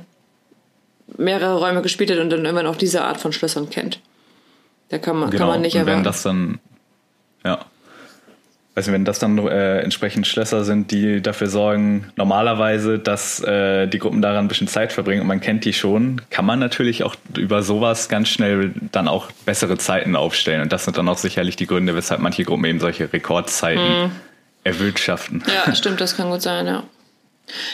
[1.17, 3.99] mehrere Räume gespielt hat und dann immer noch diese Art von Schlössern kennt.
[4.87, 5.41] Da kann man, genau.
[5.41, 5.97] kann man nicht erwarten.
[5.97, 6.59] Wenn das dann,
[7.43, 7.65] ja.
[8.75, 13.99] Also wenn das dann äh, entsprechend Schlösser sind, die dafür sorgen, normalerweise, dass äh, die
[13.99, 17.15] Gruppen daran ein bisschen Zeit verbringen und man kennt die schon, kann man natürlich auch
[17.37, 20.61] über sowas ganz schnell dann auch bessere Zeiten aufstellen.
[20.61, 24.11] Und das sind dann auch sicherlich die Gründe, weshalb manche Gruppen eben solche Rekordzeiten mhm.
[24.65, 25.41] erwirtschaften.
[25.47, 26.83] Ja, stimmt, das kann gut sein, ja.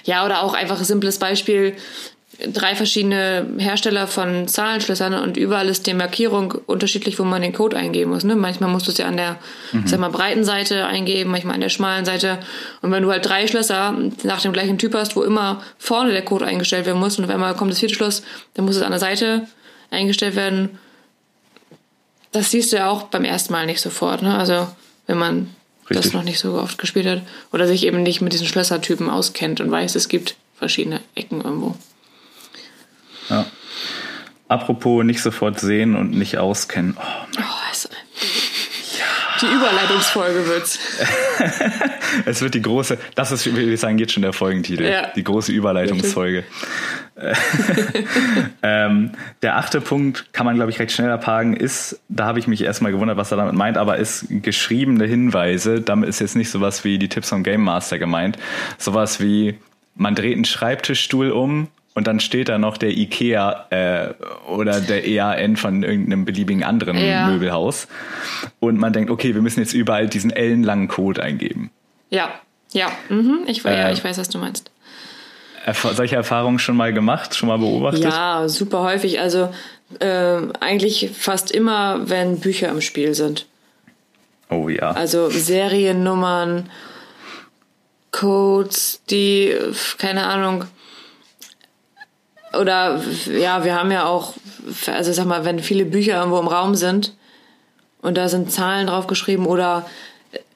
[0.03, 1.75] Ja, oder auch einfach ein simples Beispiel
[2.47, 7.77] drei verschiedene Hersteller von Zahlenschlössern und überall ist die Markierung unterschiedlich, wo man den Code
[7.77, 8.23] eingeben muss.
[8.23, 8.35] Ne?
[8.35, 9.37] Manchmal musst du es ja an der
[9.71, 9.87] mhm.
[9.87, 12.39] sag mal, breiten Seite eingeben, manchmal an der schmalen Seite.
[12.81, 16.23] Und wenn du halt drei Schlösser nach dem gleichen Typ hast, wo immer vorne der
[16.23, 18.91] Code eingestellt werden muss und auf einmal kommt das vierte Schloss, dann muss es an
[18.91, 19.47] der Seite
[19.89, 20.79] eingestellt werden.
[22.31, 24.21] Das siehst du ja auch beim ersten Mal nicht sofort.
[24.21, 24.35] Ne?
[24.37, 24.67] Also
[25.07, 25.49] wenn man
[25.89, 25.97] Richtig.
[25.97, 29.59] das noch nicht so oft gespielt hat oder sich eben nicht mit diesen Schlössertypen auskennt
[29.59, 31.75] und weiß, es gibt verschiedene Ecken irgendwo.
[33.31, 33.45] Ja.
[34.47, 36.97] Apropos nicht sofort sehen und nicht auskennen.
[36.97, 37.87] Oh, oh also,
[38.99, 39.05] ja.
[39.41, 40.77] Die Überleitungsfolge wird's.
[42.25, 44.83] es wird die große, das ist, wie ich sagen, jetzt schon der Folgentitel.
[44.83, 45.07] Ja.
[45.15, 46.43] Die große Überleitungsfolge.
[48.63, 52.47] ähm, der achte Punkt kann man, glaube ich, recht schnell abhaken, ist, da habe ich
[52.47, 55.81] mich erstmal gewundert, was er damit meint, aber ist geschriebene Hinweise.
[55.81, 58.37] Damit ist jetzt nicht sowas wie die Tipps vom Game Master gemeint.
[58.77, 59.55] Sowas wie,
[59.95, 64.13] man dreht einen Schreibtischstuhl um und dann steht da noch der IKEA äh,
[64.49, 67.27] oder der EAN von irgendeinem beliebigen anderen ja.
[67.27, 67.87] Möbelhaus.
[68.59, 71.69] Und man denkt, okay, wir müssen jetzt überall diesen ellenlangen Code eingeben.
[72.09, 72.29] Ja,
[72.71, 73.41] ja, mhm.
[73.47, 74.71] ich, äh, ja, ich weiß, was du meinst.
[75.93, 78.05] Solche Erfahrungen schon mal gemacht, schon mal beobachtet?
[78.05, 79.19] Ja, super häufig.
[79.19, 79.53] Also
[79.99, 83.45] äh, eigentlich fast immer, wenn Bücher im Spiel sind.
[84.49, 84.91] Oh ja.
[84.91, 86.69] Also Seriennummern,
[88.11, 89.53] Codes, die,
[89.97, 90.65] keine Ahnung,
[92.59, 94.33] oder ja, wir haben ja auch,
[94.87, 97.13] also sag mal, wenn viele Bücher irgendwo im Raum sind
[98.01, 99.85] und da sind Zahlen drauf geschrieben oder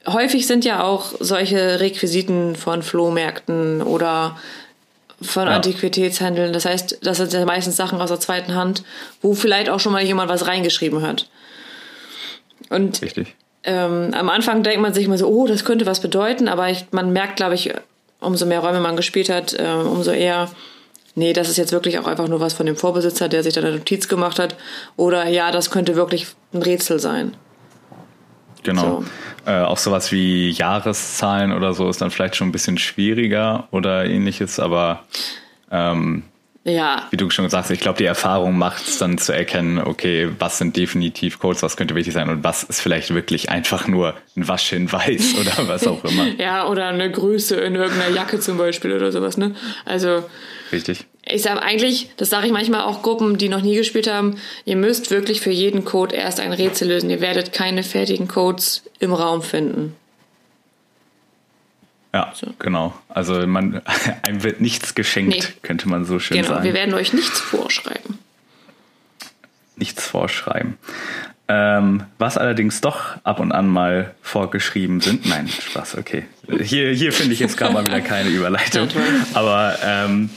[0.06, 4.36] häufig sind ja auch solche Requisiten von Flohmärkten oder
[5.20, 5.54] von ja.
[5.54, 6.52] Antiquitätshandeln.
[6.52, 8.82] Das heißt, das sind ja meistens Sachen aus der zweiten Hand,
[9.22, 11.28] wo vielleicht auch schon mal jemand was reingeschrieben hat.
[12.68, 13.00] Und
[13.64, 16.86] ähm, am Anfang denkt man sich immer so, oh, das könnte was bedeuten, aber ich,
[16.90, 17.72] man merkt, glaube ich,
[18.20, 20.50] umso mehr Räume man gespielt hat, äh, umso eher,
[21.16, 23.60] nee, das ist jetzt wirklich auch einfach nur was von dem Vorbesitzer, der sich da
[23.60, 24.56] eine Notiz gemacht hat.
[24.96, 27.34] Oder ja, das könnte wirklich ein Rätsel sein.
[28.62, 29.02] Genau.
[29.02, 29.50] So.
[29.50, 34.04] Äh, auch sowas wie Jahreszahlen oder so ist dann vielleicht schon ein bisschen schwieriger oder
[34.04, 35.04] ähnliches, aber
[35.70, 36.24] ähm,
[36.66, 37.06] ja.
[37.10, 40.58] Wie du schon sagst, ich glaube, die Erfahrung macht es dann zu erkennen, okay, was
[40.58, 44.48] sind definitiv Codes, was könnte wichtig sein und was ist vielleicht wirklich einfach nur ein
[44.48, 46.26] Waschhinweis oder was auch immer.
[46.38, 49.54] ja, oder eine Größe in irgendeiner Jacke zum Beispiel oder sowas, ne?
[49.84, 50.24] Also.
[50.72, 51.06] Richtig.
[51.24, 54.76] Ich sage eigentlich, das sage ich manchmal auch Gruppen, die noch nie gespielt haben, ihr
[54.76, 57.10] müsst wirklich für jeden Code erst ein Rätsel lösen.
[57.10, 59.96] Ihr werdet keine fertigen Codes im Raum finden.
[62.14, 62.46] Ja, so.
[62.58, 62.94] genau.
[63.08, 63.82] Also man,
[64.22, 65.42] einem wird nichts geschenkt, nee.
[65.62, 66.48] könnte man so schön genau.
[66.48, 66.62] sagen.
[66.62, 68.18] Genau, wir werden euch nichts vorschreiben.
[69.76, 70.78] Nichts vorschreiben.
[71.48, 75.26] Ähm, was allerdings doch ab und an mal vorgeschrieben sind.
[75.28, 76.24] Nein, Spaß, okay.
[76.60, 78.88] Hier, hier finde ich jetzt gerade mal wieder keine Überleitung.
[79.34, 80.30] Aber ähm,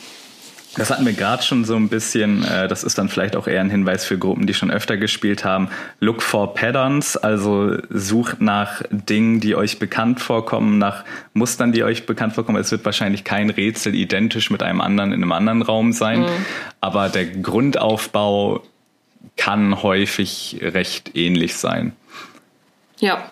[0.75, 3.61] das hatten wir gerade schon so ein bisschen, äh, das ist dann vielleicht auch eher
[3.61, 5.69] ein Hinweis für Gruppen, die schon öfter gespielt haben.
[5.99, 12.05] Look for Patterns, also sucht nach Dingen, die euch bekannt vorkommen, nach Mustern, die euch
[12.05, 12.59] bekannt vorkommen.
[12.59, 16.45] Es wird wahrscheinlich kein Rätsel identisch mit einem anderen in einem anderen Raum sein, mhm.
[16.81, 18.63] aber der Grundaufbau
[19.37, 21.93] kann häufig recht ähnlich sein.
[22.99, 23.31] Ja.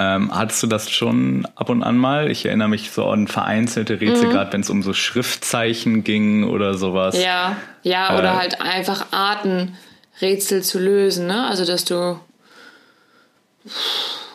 [0.00, 2.30] Ähm, hattest du das schon ab und an mal?
[2.30, 4.30] Ich erinnere mich so an vereinzelte Rätsel, mhm.
[4.30, 7.20] gerade wenn es um so Schriftzeichen ging oder sowas.
[7.20, 9.76] Ja, ja, oder äh, halt einfach Arten,
[10.20, 11.48] Rätsel zu lösen, ne?
[11.48, 12.20] Also, dass du.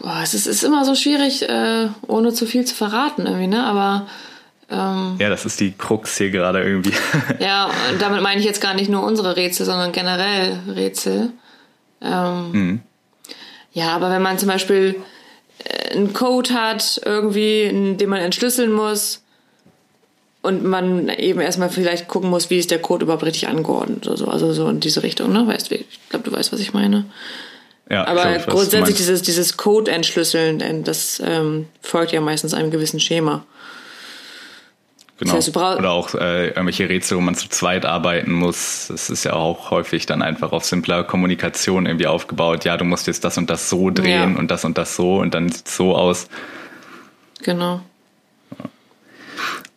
[0.01, 3.65] Oh, es ist, ist, immer so schwierig, äh, ohne zu viel zu verraten, irgendwie, ne?
[3.65, 4.07] Aber.
[4.69, 6.93] Ähm, ja, das ist die Krux hier gerade irgendwie.
[7.39, 11.29] ja, und damit meine ich jetzt gar nicht nur unsere Rätsel, sondern generell Rätsel.
[12.01, 12.81] Ähm, mhm.
[13.71, 14.97] Ja, aber wenn man zum Beispiel
[15.91, 19.21] einen Code hat, irgendwie, den man entschlüsseln muss
[20.41, 24.17] und man eben erstmal vielleicht gucken muss, wie ist der Code überhaupt richtig angeordnet oder
[24.17, 24.27] so.
[24.27, 25.47] Also so in diese Richtung, ne?
[25.47, 27.05] Weißt du, ich glaube, du weißt, was ich meine.
[27.89, 33.45] Ja, Aber grundsätzlich dieses, dieses Code entschlüsseln, das ähm, folgt ja meistens einem gewissen Schema.
[35.23, 35.35] Genau.
[35.35, 38.87] Das heißt, Oder auch äh, irgendwelche Rätsel, wo man zu zweit arbeiten muss.
[38.89, 42.65] Das ist ja auch häufig dann einfach auf simpler Kommunikation irgendwie aufgebaut.
[42.65, 44.39] Ja, du musst jetzt das und das so drehen ja.
[44.39, 46.27] und das und das so und dann sieht es so aus.
[47.41, 47.81] Genau.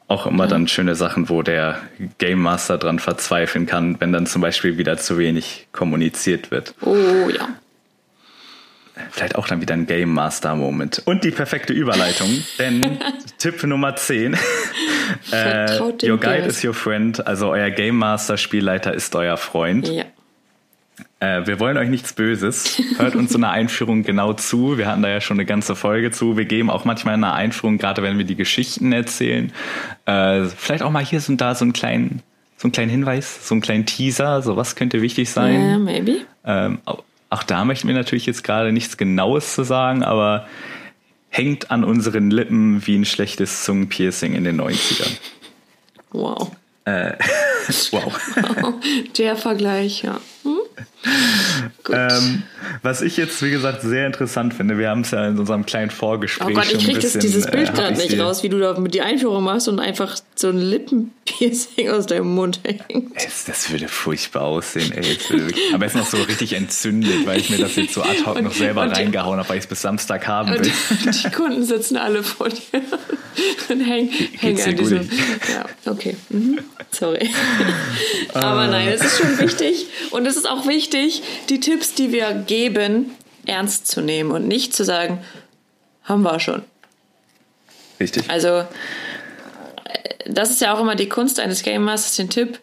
[0.08, 0.50] Auch immer ja.
[0.50, 1.80] dann schöne Sachen, wo der
[2.18, 6.74] Game Master dran verzweifeln kann, wenn dann zum Beispiel wieder zu wenig kommuniziert wird.
[6.80, 7.48] Oh ja.
[9.10, 11.02] Vielleicht auch dann wieder ein Game Master Moment.
[11.04, 12.98] Und die perfekte Überleitung, denn
[13.38, 14.34] Tipp Nummer 10.
[15.32, 19.88] äh, your Guide is your friend, also euer Game Master Spielleiter ist euer Freund.
[19.88, 20.04] Ja.
[21.20, 22.80] Äh, wir wollen euch nichts Böses.
[22.96, 24.78] Hört uns in der Einführung genau zu.
[24.78, 26.36] Wir hatten da ja schon eine ganze Folge zu.
[26.36, 29.52] Wir geben auch manchmal in der Einführung, gerade wenn wir die Geschichten erzählen,
[30.06, 32.22] äh, vielleicht auch mal hier und da so einen kleinen,
[32.56, 35.70] so einen kleinen Hinweis, so einen kleinen Teaser, so was könnte wichtig sein.
[35.70, 36.20] Ja, maybe.
[36.44, 36.78] Ähm,
[37.30, 40.46] auch da möchten wir natürlich jetzt gerade nichts Genaues zu sagen, aber
[41.28, 45.18] hängt an unseren Lippen wie ein schlechtes Zungenpiercing in den 90ern.
[46.12, 46.52] Wow.
[46.84, 47.12] Äh,
[47.90, 48.12] wow.
[48.62, 48.74] wow.
[49.18, 50.20] Der Vergleich, ja.
[50.44, 50.55] Hm?
[51.92, 52.42] Ähm,
[52.82, 55.90] was ich jetzt, wie gesagt, sehr interessant finde, wir haben es ja in unserem kleinen
[55.90, 56.48] Vorgespräch.
[56.48, 59.02] Oh Gott, ich kriege dieses Bild äh, gerade nicht raus, wie du da mit die
[59.02, 63.12] Einführung machst und einfach so ein Lippenpiercing aus deinem Mund hängt.
[63.14, 65.16] Es, das würde furchtbar aussehen, ey.
[65.72, 68.36] aber es ist noch so richtig entzündet, weil ich mir das jetzt so ad hoc
[68.36, 70.58] und, noch selber reingehauen habe, weil ich es bis Samstag haben will.
[70.58, 72.82] Und die Kunden sitzen alle vor dir
[73.68, 75.02] und hängen, hängen an diesem.
[75.02, 76.16] Ja, okay.
[76.30, 76.58] Mhm.
[76.90, 77.28] Sorry.
[78.32, 78.66] aber ah.
[78.68, 80.95] nein, es ist schon wichtig und es ist auch wichtig,
[81.48, 83.10] die Tipps, die wir geben,
[83.46, 85.22] ernst zu nehmen und nicht zu sagen,
[86.04, 86.62] haben wir schon.
[87.98, 88.28] Richtig.
[88.28, 88.66] Also, äh,
[90.26, 92.60] das ist ja auch immer die Kunst eines Game Masters, den Tipp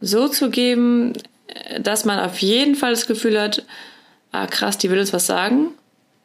[0.00, 1.12] so zu geben,
[1.46, 3.64] äh, dass man auf jeden Fall das Gefühl hat,
[4.32, 5.68] ah krass, die will uns was sagen.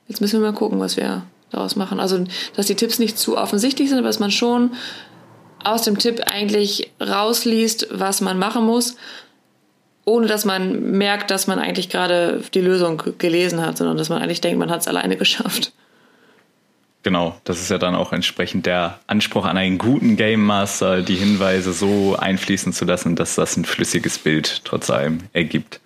[0.07, 1.99] Jetzt müssen wir mal gucken, was wir daraus machen.
[1.99, 4.71] Also, dass die Tipps nicht zu offensichtlich sind, aber dass man schon
[5.63, 8.95] aus dem Tipp eigentlich rausliest, was man machen muss
[10.07, 14.21] ohne dass man merkt, dass man eigentlich gerade die Lösung gelesen hat, sondern dass man
[14.21, 15.73] eigentlich denkt, man hat es alleine geschafft.
[17.03, 21.15] Genau, das ist ja dann auch entsprechend der Anspruch an einen guten Game Master, die
[21.15, 25.81] Hinweise so einfließen zu lassen, dass das ein flüssiges Bild trotz allem ergibt.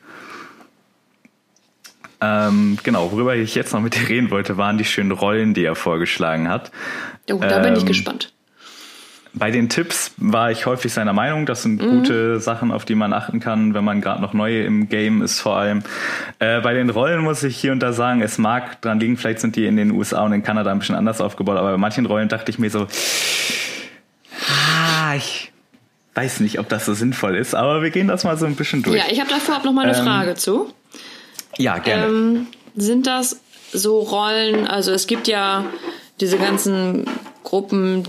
[2.21, 5.65] Ähm, genau, worüber ich jetzt noch mit dir reden wollte, waren die schönen Rollen, die
[5.65, 6.71] er vorgeschlagen hat.
[7.31, 8.33] Oh, da ähm, bin ich ähm, gespannt.
[9.33, 11.89] Bei den Tipps war ich häufig seiner Meinung, das sind mhm.
[11.89, 15.39] gute Sachen, auf die man achten kann, wenn man gerade noch neu im Game ist
[15.39, 15.83] vor allem.
[16.39, 19.39] Äh, bei den Rollen muss ich hier und da sagen, es mag dran liegen, vielleicht
[19.39, 22.05] sind die in den USA und in Kanada ein bisschen anders aufgebaut, aber bei manchen
[22.05, 22.87] Rollen dachte ich mir so,
[24.49, 25.51] ah, ich
[26.15, 28.83] weiß nicht, ob das so sinnvoll ist, aber wir gehen das mal so ein bisschen
[28.83, 28.97] durch.
[28.97, 30.73] Ja, ich habe da vorab noch mal eine ähm, Frage zu.
[31.57, 32.05] Ja, gerne.
[32.05, 33.39] Ähm, sind das
[33.71, 35.65] so Rollen, also es gibt ja
[36.19, 37.05] diese ganzen
[37.43, 38.07] Gruppen,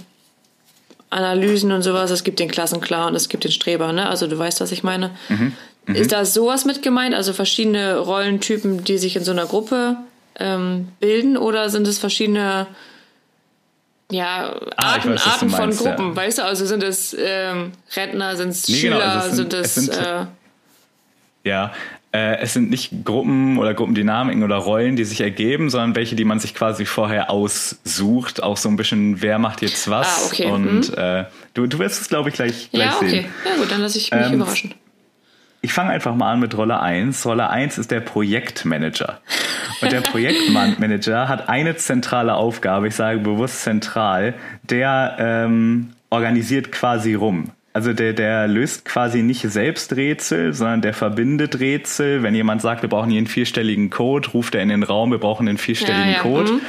[1.12, 2.10] Analysen und sowas.
[2.10, 4.08] Es gibt den Klassenklar und es gibt den Streber, ne?
[4.08, 5.10] Also du weißt, was ich meine.
[5.28, 5.52] Mhm.
[5.86, 5.94] Mhm.
[5.94, 7.14] Ist da sowas mit gemeint?
[7.14, 9.96] Also verschiedene Rollentypen, die sich in so einer Gruppe
[10.38, 12.66] ähm, bilden oder sind es verschiedene
[14.10, 16.16] ja, ah, Arten, weiß, Arten von meinst, Gruppen, ja.
[16.16, 16.44] weißt du?
[16.44, 19.76] Also sind es ähm, Rentner, sind es nee, Schüler, genau, also es sind, sind, es.
[19.76, 20.26] Es sind, äh,
[21.44, 21.72] ja,
[22.12, 26.24] äh, es sind nicht Gruppen oder Gruppendynamiken oder Rollen, die sich ergeben, sondern welche, die
[26.24, 28.42] man sich quasi vorher aussucht.
[28.42, 30.06] Auch so ein bisschen, wer macht jetzt was.
[30.06, 30.50] Ah, okay.
[30.50, 30.98] Und mhm.
[30.98, 33.08] äh, du, du wirst es, glaube ich, gleich, gleich ja, okay.
[33.08, 33.24] sehen.
[33.46, 34.74] Ja, gut, dann lasse ich mich ähm, überraschen.
[35.62, 37.24] ich fange einfach mal an mit Rolle 1.
[37.24, 39.20] Rolle 1 ist der Projektmanager.
[39.80, 47.14] Und der Projektmanager hat eine zentrale Aufgabe, ich sage bewusst zentral, der ähm, organisiert quasi
[47.14, 47.52] rum.
[47.74, 52.22] Also der, der löst quasi nicht selbst Rätsel, sondern der verbindet Rätsel.
[52.22, 55.18] Wenn jemand sagt, wir brauchen hier einen vierstelligen Code, ruft er in den Raum, wir
[55.18, 56.20] brauchen einen vierstelligen ja, ja.
[56.20, 56.60] Code mhm.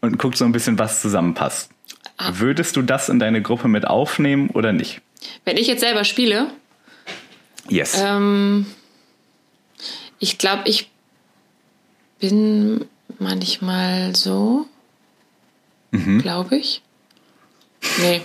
[0.00, 1.70] und guckt so ein bisschen, was zusammenpasst.
[2.18, 2.32] Ah.
[2.34, 5.00] Würdest du das in deine Gruppe mit aufnehmen oder nicht?
[5.44, 6.46] Wenn ich jetzt selber spiele?
[7.68, 8.00] Yes.
[8.00, 8.66] Ähm,
[10.20, 10.90] ich glaube, ich
[12.20, 12.84] bin
[13.18, 14.66] manchmal so.
[15.90, 16.20] Mhm.
[16.20, 16.82] Glaube ich.
[18.00, 18.22] Nee.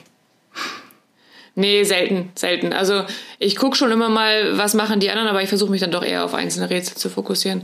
[1.55, 2.73] Nee, selten, selten.
[2.73, 3.03] Also
[3.37, 6.03] ich gucke schon immer mal, was machen die anderen, aber ich versuche mich dann doch
[6.03, 7.63] eher auf einzelne Rätsel zu fokussieren.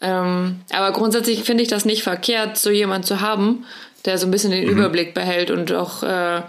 [0.00, 3.64] Ähm, aber grundsätzlich finde ich das nicht verkehrt, so jemand zu haben,
[4.04, 4.70] der so ein bisschen den mhm.
[4.70, 6.42] Überblick behält und auch äh,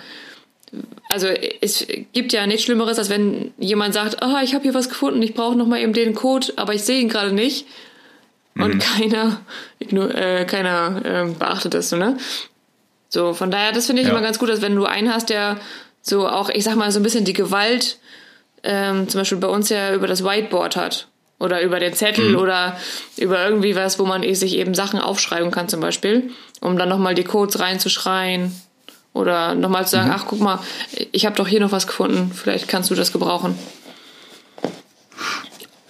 [1.09, 4.87] also es gibt ja nichts Schlimmeres, als wenn jemand sagt, ah, ich habe hier was
[4.87, 7.67] gefunden, ich brauche nochmal eben den Code, aber ich sehe ihn gerade nicht.
[8.55, 8.79] Und mhm.
[8.79, 9.41] keiner,
[9.79, 12.17] äh, keiner äh, beachtet das so, ne?
[13.09, 14.13] So, von daher, das finde ich ja.
[14.13, 15.57] immer ganz gut, dass wenn du einen hast, der
[16.01, 17.97] so auch, ich sag mal, so ein bisschen die Gewalt,
[18.63, 21.07] ähm, zum Beispiel bei uns ja über das Whiteboard hat.
[21.39, 22.35] Oder über den Zettel mhm.
[22.35, 22.77] oder
[23.17, 27.15] über irgendwie was, wo man sich eben Sachen aufschreiben kann, zum Beispiel, um dann nochmal
[27.15, 28.55] die Codes reinzuschreien
[29.13, 30.15] oder nochmal zu sagen, mhm.
[30.15, 30.59] ach guck mal,
[31.11, 33.57] ich habe doch hier noch was gefunden, vielleicht kannst du das gebrauchen.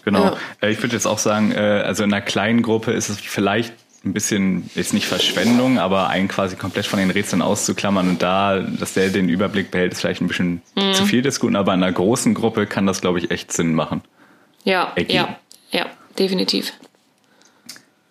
[0.06, 0.24] Genau.
[0.24, 0.38] Ja.
[0.62, 3.74] Äh, ich würde jetzt auch sagen, äh, also in einer kleinen Gruppe ist es vielleicht
[4.04, 8.60] ein bisschen, jetzt nicht Verschwendung, aber einen quasi komplett von den Rätseln auszuklammern und da,
[8.60, 10.94] dass der den Überblick behält, ist vielleicht ein bisschen mhm.
[10.94, 13.76] zu viel des Guten, aber in einer großen Gruppe kann das, glaube ich, echt Sinn
[13.76, 14.02] machen.
[14.64, 15.14] Ja, Ergeben.
[15.14, 15.38] ja,
[15.72, 15.86] ja,
[16.18, 16.74] definitiv.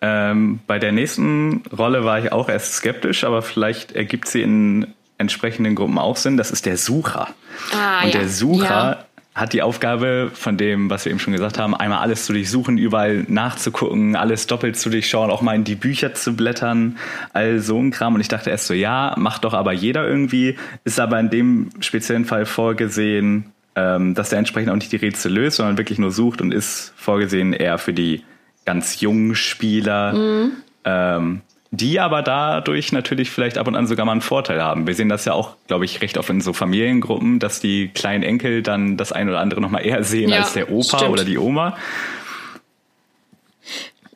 [0.01, 4.93] Ähm, bei der nächsten Rolle war ich auch erst skeptisch, aber vielleicht ergibt sie in
[5.17, 7.27] entsprechenden Gruppen auch sind, das ist der Sucher.
[7.73, 8.19] Ah, und ja.
[8.21, 9.05] der Sucher ja.
[9.33, 12.77] Hat die Aufgabe von dem, was wir eben schon gesagt haben, einmal alles zu durchsuchen,
[12.77, 16.97] überall nachzugucken, alles doppelt zu durchschauen, auch mal in die Bücher zu blättern,
[17.31, 18.15] all so ein Kram.
[18.15, 21.69] Und ich dachte erst so, ja, macht doch aber jeder irgendwie, ist aber in dem
[21.79, 26.11] speziellen Fall vorgesehen, ähm, dass der entsprechend auch nicht die Rätsel löst, sondern wirklich nur
[26.11, 28.23] sucht und ist vorgesehen eher für die
[28.65, 30.13] ganz jungen Spieler.
[30.13, 30.51] Mhm.
[30.83, 34.87] Ähm, die aber dadurch natürlich vielleicht ab und an sogar mal einen Vorteil haben.
[34.87, 38.23] Wir sehen das ja auch, glaube ich, recht oft in so Familiengruppen, dass die kleinen
[38.23, 41.11] Enkel dann das ein oder andere noch mal eher sehen ja, als der Opa stimmt.
[41.11, 41.77] oder die Oma.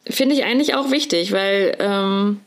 [0.07, 2.41] Finde ich eigentlich auch wichtig, weil ähm,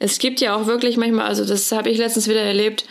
[0.00, 2.84] es gibt ja auch wirklich manchmal, also das habe ich letztens wieder erlebt,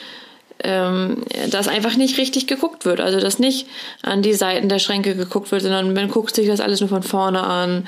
[0.63, 3.01] ähm, dass einfach nicht richtig geguckt wird.
[3.01, 3.67] Also dass nicht
[4.03, 7.03] an die Seiten der Schränke geguckt wird, sondern man guckt sich das alles nur von
[7.03, 7.87] vorne an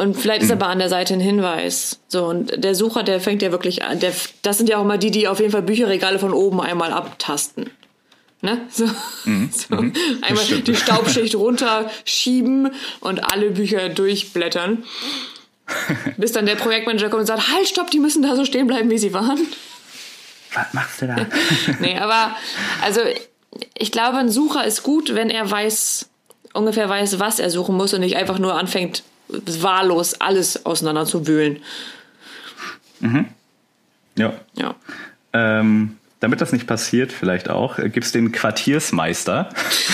[0.00, 0.54] und vielleicht ist mhm.
[0.54, 2.00] aber an der Seite ein Hinweis.
[2.08, 4.00] So, und der Sucher, der fängt ja wirklich an.
[4.00, 6.90] Der, das sind ja auch immer die, die auf jeden Fall Bücherregale von oben einmal
[6.90, 7.68] abtasten.
[8.40, 8.62] Ne?
[8.70, 8.86] So,
[9.26, 9.50] mhm.
[9.52, 9.76] so.
[9.76, 9.92] Mhm.
[10.22, 10.68] einmal Bestimmt.
[10.68, 14.84] die Staubschicht runterschieben und alle Bücher durchblättern.
[16.16, 18.88] Bis dann der Projektmanager kommt und sagt, halt, stopp, die müssen da so stehen bleiben,
[18.88, 19.38] wie sie waren.
[20.54, 21.26] Was machst du da?
[21.80, 22.34] nee, aber
[22.82, 23.02] also
[23.76, 26.08] ich glaube, ein Sucher ist gut, wenn er weiß,
[26.54, 29.02] ungefähr weiß, was er suchen muss und nicht einfach nur anfängt,
[29.60, 31.58] wahllos alles auseinanderzuwühlen.
[33.00, 33.26] Mhm.
[34.16, 34.32] Ja.
[34.54, 34.74] Ja.
[35.32, 39.48] Ähm, damit das nicht passiert, vielleicht auch, äh, gibt es den Quartiersmeister.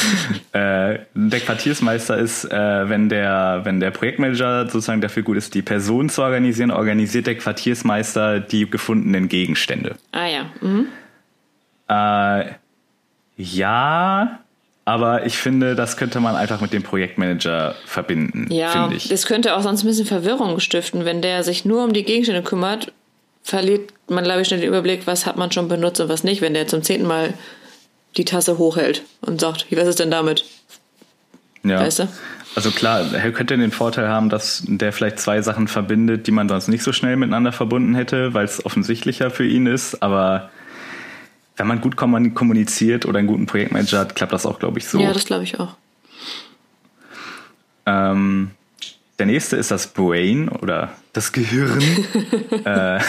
[0.52, 5.62] äh, der Quartiersmeister ist, äh, wenn, der, wenn der Projektmanager sozusagen dafür gut ist, die
[5.62, 9.94] Person zu organisieren, organisiert der Quartiersmeister die gefundenen Gegenstände.
[10.10, 10.50] Ah ja.
[10.60, 10.88] Mhm.
[11.88, 12.54] Äh,
[13.36, 14.40] ja,
[14.86, 18.46] aber ich finde, das könnte man einfach mit dem Projektmanager verbinden.
[18.50, 21.04] Ja, das könnte auch sonst ein bisschen Verwirrung stiften.
[21.04, 22.92] Wenn der sich nur um die Gegenstände kümmert,
[23.42, 26.40] verliert man, glaube ich, schnell den Überblick, was hat man schon benutzt und was nicht,
[26.40, 27.34] wenn der zum zehnten Mal
[28.16, 30.44] die Tasse hochhält und sagt, was ist denn damit?
[31.64, 31.80] Ja.
[31.80, 32.08] Weißt du?
[32.54, 36.48] Also klar, er könnte den Vorteil haben, dass der vielleicht zwei Sachen verbindet, die man
[36.48, 40.48] sonst nicht so schnell miteinander verbunden hätte, weil es offensichtlicher für ihn ist, aber
[41.56, 45.00] wenn man gut kommuniziert oder einen guten Projektmanager hat, klappt das auch, glaube ich, so.
[45.00, 45.76] Ja, das glaube ich auch.
[47.86, 48.50] Ähm,
[49.18, 51.80] der nächste ist das Brain oder das Gehirn.
[52.64, 53.00] äh,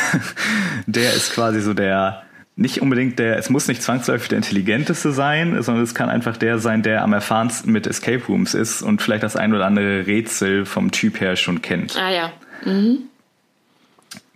[0.85, 2.23] der ist quasi so der,
[2.55, 6.59] nicht unbedingt der, es muss nicht zwangsläufig der intelligenteste sein, sondern es kann einfach der
[6.59, 10.65] sein, der am erfahrensten mit Escape Rooms ist und vielleicht das ein oder andere Rätsel
[10.65, 11.97] vom Typ her schon kennt.
[11.97, 12.31] Ah ja.
[12.63, 12.99] Mhm.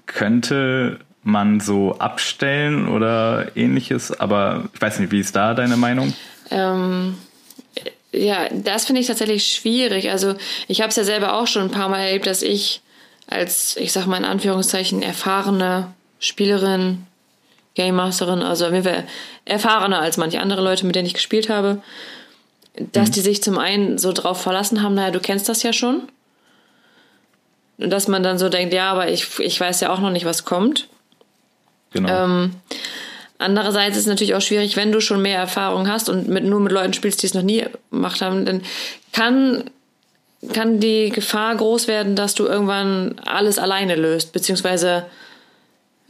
[0.06, 6.14] Könnte man so abstellen oder ähnliches, aber ich weiß nicht, wie ist da deine Meinung?
[6.50, 7.18] Ähm,
[8.12, 10.10] ja, das finde ich tatsächlich schwierig.
[10.10, 10.36] Also
[10.68, 12.82] ich habe es ja selber auch schon ein paar Mal erlebt, dass ich
[13.28, 17.06] als, ich sag mal in Anführungszeichen, erfahrene Spielerin,
[17.76, 19.06] Game Masterin, also mir wäre
[19.46, 21.82] erfahrener als manche andere Leute, mit denen ich gespielt habe,
[22.76, 23.14] dass mhm.
[23.14, 26.10] die sich zum einen so drauf verlassen haben, naja, du kennst das ja schon.
[27.78, 30.26] Und dass man dann so denkt, ja, aber ich, ich weiß ja auch noch nicht,
[30.26, 30.90] was kommt.
[31.92, 32.10] Genau.
[32.10, 32.56] Ähm,
[33.38, 36.60] andererseits ist es natürlich auch schwierig, wenn du schon mehr Erfahrung hast und mit, nur
[36.60, 38.62] mit Leuten spielst, die es noch nie gemacht haben, dann
[39.12, 39.64] kann,
[40.54, 44.32] kann die Gefahr groß werden, dass du irgendwann alles alleine löst.
[44.32, 45.06] Beziehungsweise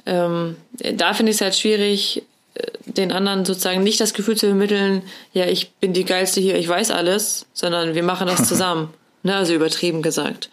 [0.05, 0.57] ähm,
[0.93, 2.23] da finde ich es halt schwierig,
[2.55, 6.57] äh, den anderen sozusagen nicht das Gefühl zu vermitteln, ja, ich bin die Geilste hier,
[6.57, 8.93] ich weiß alles, sondern wir machen das zusammen.
[9.23, 10.49] ne, also übertrieben gesagt.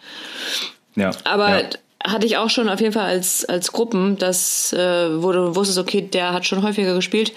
[0.95, 1.11] Ja.
[1.23, 1.69] Aber ja.
[2.03, 5.79] Hatte ich auch schon auf jeden Fall als, als Gruppen, dass, äh, wo du wusstest,
[5.79, 7.33] okay, der hat schon häufiger gespielt,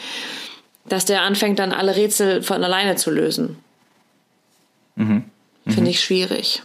[0.84, 3.56] dass der anfängt dann alle Rätsel von alleine zu lösen.
[4.96, 5.24] Mhm.
[5.64, 5.72] Mhm.
[5.72, 6.62] Finde ich schwierig.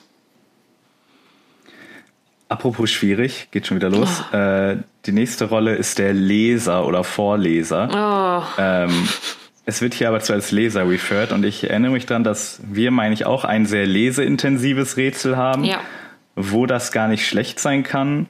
[2.50, 4.24] Apropos schwierig, geht schon wieder los.
[4.32, 4.36] Oh.
[4.36, 7.90] Äh, die nächste Rolle ist der Leser oder Vorleser.
[8.58, 8.62] Oh.
[8.62, 9.10] Ähm,
[9.66, 12.92] es wird hier aber zu als Leser referred und ich erinnere mich daran, dass wir,
[12.92, 15.66] meine ich, auch ein sehr leseintensives Rätsel haben.
[15.66, 15.82] Ja
[16.38, 18.28] wo das gar nicht schlecht sein kann.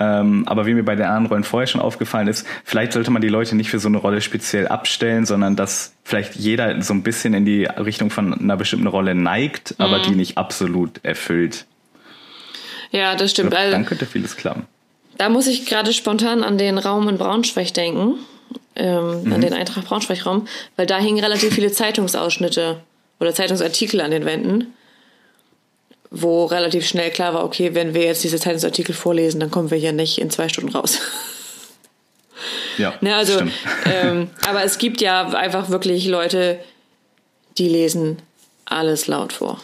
[0.00, 3.20] Ähm, aber wie mir bei den anderen Rollen vorher schon aufgefallen ist, vielleicht sollte man
[3.20, 7.02] die Leute nicht für so eine Rolle speziell abstellen, sondern dass vielleicht jeder so ein
[7.02, 9.84] bisschen in die Richtung von einer bestimmten Rolle neigt, mhm.
[9.84, 11.66] aber die nicht absolut erfüllt.
[12.92, 13.50] Ja, das stimmt.
[13.50, 14.66] Glaub, dann könnte vieles klappen.
[15.18, 18.14] Da muss ich gerade spontan an den Raum in Braunschweig denken,
[18.76, 19.32] ähm, mhm.
[19.32, 22.80] an den Eintracht Braunschweig-Raum, weil da hingen relativ viele Zeitungsausschnitte
[23.18, 24.72] oder Zeitungsartikel an den Wänden
[26.10, 29.78] wo relativ schnell klar war, okay, wenn wir jetzt diese Zeitungsartikel vorlesen, dann kommen wir
[29.78, 31.00] hier nicht in zwei Stunden raus.
[32.78, 32.94] Ja.
[33.00, 33.40] ne, also,
[33.84, 36.58] ähm, aber es gibt ja einfach wirklich Leute,
[37.58, 38.22] die lesen
[38.64, 39.60] alles laut vor.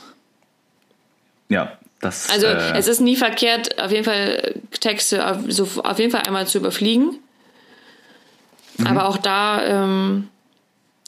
[1.49, 2.31] Ja, das.
[2.31, 6.23] Also äh, es ist nie verkehrt, auf jeden Fall Texte auf, so, auf jeden Fall
[6.23, 7.19] einmal zu überfliegen.
[8.77, 8.87] Mhm.
[8.87, 10.29] Aber auch da ähm,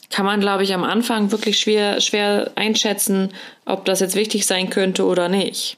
[0.09, 3.29] kann man, glaube ich, am Anfang wirklich schwer, schwer einschätzen,
[3.65, 5.77] ob das jetzt wichtig sein könnte oder nicht.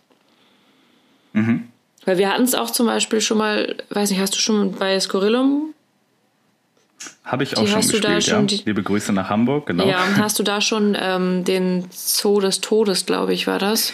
[1.33, 1.67] Mhm.
[2.05, 4.99] Weil wir hatten es auch zum Beispiel schon mal, weiß nicht, hast du schon bei
[4.99, 5.73] Scorillum?
[7.23, 8.57] Habe ich auch die, schon gespielt, da schon ja.
[8.57, 9.87] Die, Liebe Grüße nach Hamburg, genau.
[9.87, 13.93] Ja, hast du da schon ähm, den Zoo des Todes, glaube ich, war das?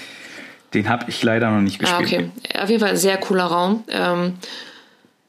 [0.73, 1.99] Den habe ich leider noch nicht gespielt.
[1.99, 2.61] Ah, okay.
[2.61, 3.83] Auf jeden Fall ein sehr cooler Raum.
[3.89, 4.35] Ähm,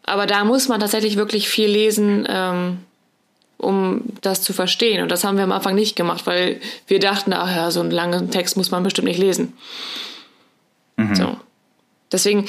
[0.04, 2.78] aber da muss man tatsächlich wirklich viel lesen, ähm,
[3.58, 5.02] um das zu verstehen.
[5.02, 7.90] Und das haben wir am Anfang nicht gemacht, weil wir dachten, ach ja, so einen
[7.90, 9.54] langen Text muss man bestimmt nicht lesen.
[10.96, 11.14] Mhm.
[11.14, 11.36] So.
[12.12, 12.46] Deswegen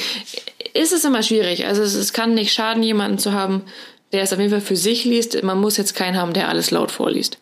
[0.74, 1.66] ist es immer schwierig.
[1.66, 3.64] Also es, es, kann nicht schaden, jemanden zu haben,
[4.12, 5.42] der es auf jeden Fall für sich liest.
[5.44, 7.40] Man muss jetzt keinen haben, der alles laut vorliest.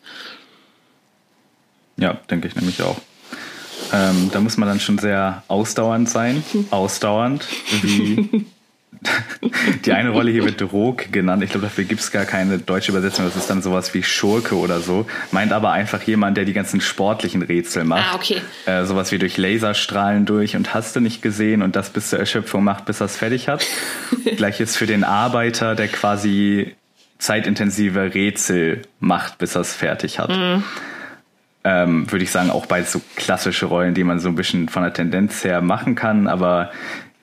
[1.96, 2.96] Ja, denke ich nämlich auch.
[3.92, 6.42] Ähm, da muss man dann schon sehr ausdauernd sein.
[6.70, 7.46] Ausdauernd,
[7.82, 8.46] wie
[9.84, 11.42] Die eine Rolle hier wird Drog genannt.
[11.42, 13.24] Ich glaube, dafür gibt es gar keine deutsche Übersetzung.
[13.24, 15.06] Das ist dann sowas wie Schurke oder so.
[15.32, 18.04] Meint aber einfach jemand, der die ganzen sportlichen Rätsel macht.
[18.12, 18.40] Ah, okay.
[18.66, 22.18] Äh, sowas wie durch Laserstrahlen durch und hast du nicht gesehen und das bis zur
[22.18, 23.66] Erschöpfung macht, bis er es fertig hat.
[24.36, 26.74] Gleiches für den Arbeiter, der quasi
[27.18, 30.30] zeitintensive Rätsel macht, bis er es fertig hat.
[30.30, 30.64] Mhm.
[31.64, 34.84] Ähm, würde ich sagen, auch beides so klassische Rollen, die man so ein bisschen von
[34.84, 36.70] der Tendenz her machen kann, aber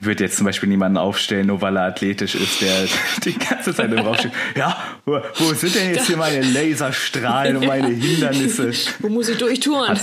[0.06, 2.88] würde jetzt zum Beispiel niemanden aufstellen, nur weil er athletisch ist, der
[3.26, 4.32] die ganze Zeit im Raum steht.
[4.56, 8.72] Ja, wo, wo, sind denn jetzt hier meine Laserstrahlen und meine Hindernisse?
[9.00, 9.90] Wo muss ich durchtouren?
[9.90, 10.00] Hat,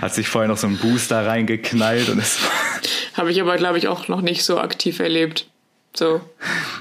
[0.00, 2.38] hat sich vorher noch so ein Booster reingeknallt und es
[3.14, 5.46] Habe ich aber, glaube ich, auch noch nicht so aktiv erlebt.
[5.94, 6.20] So.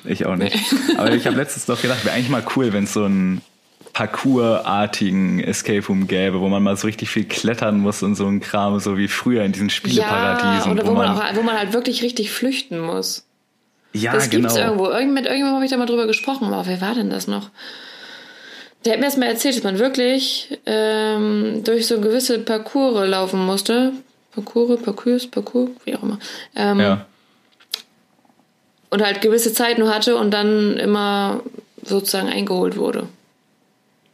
[0.06, 0.56] Ich auch nicht.
[0.98, 3.42] Aber ich habe letztens noch gedacht, wäre eigentlich mal cool, wenn es so ein
[3.94, 8.40] Parcours-artigen Escape Room gäbe, wo man mal so richtig viel klettern muss und so ein
[8.40, 10.72] Kram, so wie früher in diesen Spieleparadiesen.
[10.72, 13.26] Ja, oder wo, wo man, auch, wo man halt wirklich richtig flüchten muss.
[13.94, 14.48] Ja, das genau.
[14.48, 14.88] gibt's irgendwo.
[14.90, 17.50] Irgend, mit irgendjemandem habe ich da mal drüber gesprochen, aber wer war denn das noch?
[18.86, 23.46] Der hat mir erst mal erzählt, dass man wirklich ähm, durch so gewisse Parcours laufen
[23.46, 23.92] musste.
[24.32, 26.20] Parcours, Parcours, Parcours, wie auch immer.
[26.56, 27.06] Ähm, ja.
[28.90, 31.42] Und halt gewisse Zeit nur hatte und dann immer
[31.84, 33.08] sozusagen eingeholt wurde.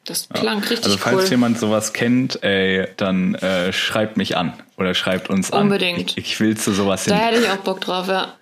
[0.05, 0.69] Das klang ja.
[0.69, 1.29] richtig Also falls cool.
[1.31, 5.53] jemand sowas kennt, ey, dann äh, schreibt mich an oder schreibt uns Unbedingt.
[5.53, 5.61] an.
[5.93, 6.17] Unbedingt.
[6.17, 7.13] Ich, ich, will zu sowas hin.
[7.13, 8.33] Da hätte ich auch Bock drauf, ja.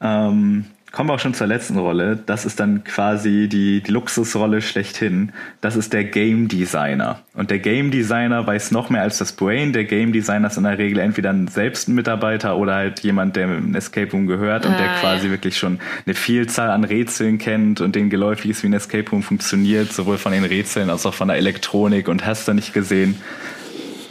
[0.00, 2.18] Ähm, kommen wir auch schon zur letzten Rolle.
[2.24, 5.30] Das ist dann quasi die, die Luxusrolle schlechthin.
[5.60, 7.20] Das ist der Game Designer.
[7.34, 9.74] Und der Game Designer weiß noch mehr als das Brain.
[9.74, 13.44] Der Game Designer ist in der Regel entweder selbst ein Mitarbeiter oder halt jemand, der
[13.44, 15.32] im Escape Room gehört und ah, der quasi ja.
[15.32, 19.22] wirklich schon eine Vielzahl an Rätseln kennt und den geläufig ist, wie ein Escape Room
[19.22, 23.20] funktioniert, sowohl von den Rätseln als auch von der Elektronik und hast du nicht gesehen.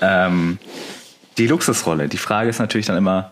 [0.01, 0.59] Ähm,
[1.39, 2.09] die Luxusrolle.
[2.09, 3.31] Die Frage ist natürlich dann immer,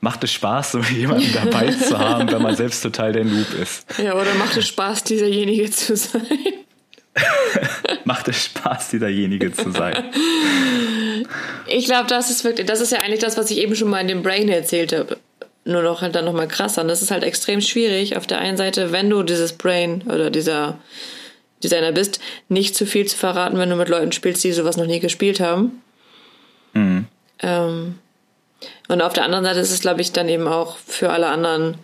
[0.00, 3.86] macht es Spaß, so jemanden dabei zu haben, wenn man selbst total der Noob ist.
[3.98, 6.26] Ja, oder macht es Spaß, dieserjenige zu sein?
[8.04, 10.04] macht es Spaß, dieserjenige zu sein.
[11.66, 14.00] ich glaube, das ist wirklich, das ist ja eigentlich das, was ich eben schon mal
[14.00, 15.18] in dem Brain erzählt habe.
[15.64, 16.82] Nur noch halt dann nochmal krasser.
[16.82, 18.16] Und das ist halt extrem schwierig.
[18.16, 20.78] Auf der einen Seite, wenn du dieses Brain oder dieser
[21.62, 24.86] Designer bist, nicht zu viel zu verraten, wenn du mit Leuten spielst, die sowas noch
[24.86, 25.82] nie gespielt haben.
[26.72, 27.06] Mhm.
[27.40, 27.98] Ähm,
[28.88, 31.76] und auf der anderen Seite ist es, glaube ich, dann eben auch für alle anderen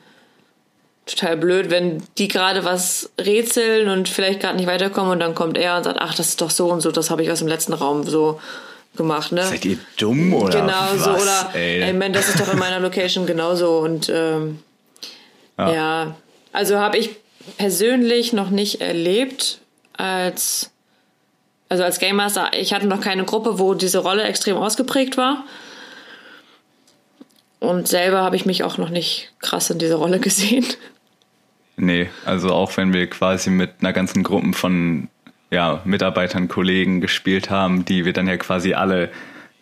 [1.07, 5.59] total blöd, wenn die gerade was rätseln und vielleicht gerade nicht weiterkommen und dann kommt
[5.59, 7.49] er und sagt, ach, das ist doch so und so, das habe ich aus dem
[7.49, 8.41] letzten Raum so
[8.97, 9.43] gemacht, ne?
[9.45, 11.83] Seid ihr dumm oder Genau was, so oder ey.
[11.83, 14.61] ey man, das ist doch in meiner Location genauso und ähm,
[15.59, 15.72] ja.
[15.72, 16.16] ja,
[16.53, 17.11] also habe ich
[17.59, 19.59] persönlich noch nicht erlebt
[19.97, 20.70] als
[21.68, 25.45] also als Game Master, ich hatte noch keine Gruppe, wo diese Rolle extrem ausgeprägt war.
[27.64, 30.66] Und selber habe ich mich auch noch nicht krass in dieser Rolle gesehen.
[31.76, 35.08] Nee, also auch wenn wir quasi mit einer ganzen Gruppe von
[35.50, 39.10] ja, Mitarbeitern, Kollegen gespielt haben, die wir dann ja quasi alle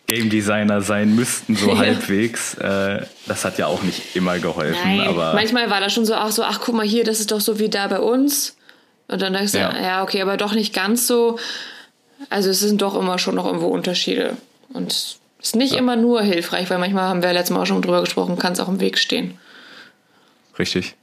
[0.07, 1.77] Game Designer sein müssten, so ja.
[1.77, 2.55] halbwegs.
[2.55, 4.97] Äh, das hat ja auch nicht immer geholfen.
[4.97, 7.31] Nein, aber manchmal war das schon so, ach so, ach guck mal hier, das ist
[7.31, 8.57] doch so wie da bei uns.
[9.07, 9.81] Und dann denkst du, ja.
[9.81, 11.37] ja, okay, aber doch nicht ganz so.
[12.29, 14.37] Also es sind doch immer schon noch irgendwo Unterschiede.
[14.71, 15.79] Und ist nicht ja.
[15.79, 18.59] immer nur hilfreich, weil manchmal haben wir letztes Mal auch schon drüber gesprochen, kann es
[18.59, 19.37] auch im Weg stehen.
[20.57, 20.95] Richtig.